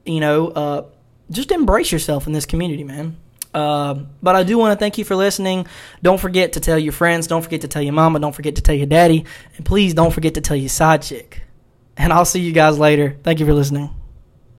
You 0.04 0.20
know, 0.20 0.48
uh, 0.48 0.84
just 1.30 1.50
embrace 1.50 1.90
yourself 1.92 2.26
in 2.26 2.32
this 2.32 2.46
community, 2.46 2.84
man. 2.84 3.16
Uh, 3.54 3.94
but 4.20 4.34
I 4.34 4.42
do 4.42 4.58
want 4.58 4.76
to 4.76 4.82
thank 4.82 4.98
you 4.98 5.04
for 5.04 5.14
listening. 5.14 5.66
Don't 6.02 6.20
forget 6.20 6.54
to 6.54 6.60
tell 6.60 6.78
your 6.78 6.92
friends. 6.92 7.28
Don't 7.28 7.42
forget 7.42 7.60
to 7.60 7.68
tell 7.68 7.82
your 7.82 7.92
mama. 7.92 8.18
Don't 8.18 8.34
forget 8.34 8.56
to 8.56 8.62
tell 8.62 8.74
your 8.74 8.86
daddy. 8.86 9.24
And 9.56 9.64
please 9.64 9.94
don't 9.94 10.12
forget 10.12 10.34
to 10.34 10.40
tell 10.40 10.56
your 10.56 10.68
side 10.68 11.02
chick. 11.02 11.42
And 11.96 12.12
I'll 12.12 12.24
see 12.24 12.40
you 12.40 12.52
guys 12.52 12.78
later. 12.78 13.16
Thank 13.22 13.38
you 13.38 13.46
for 13.46 13.54
listening. 13.54 13.94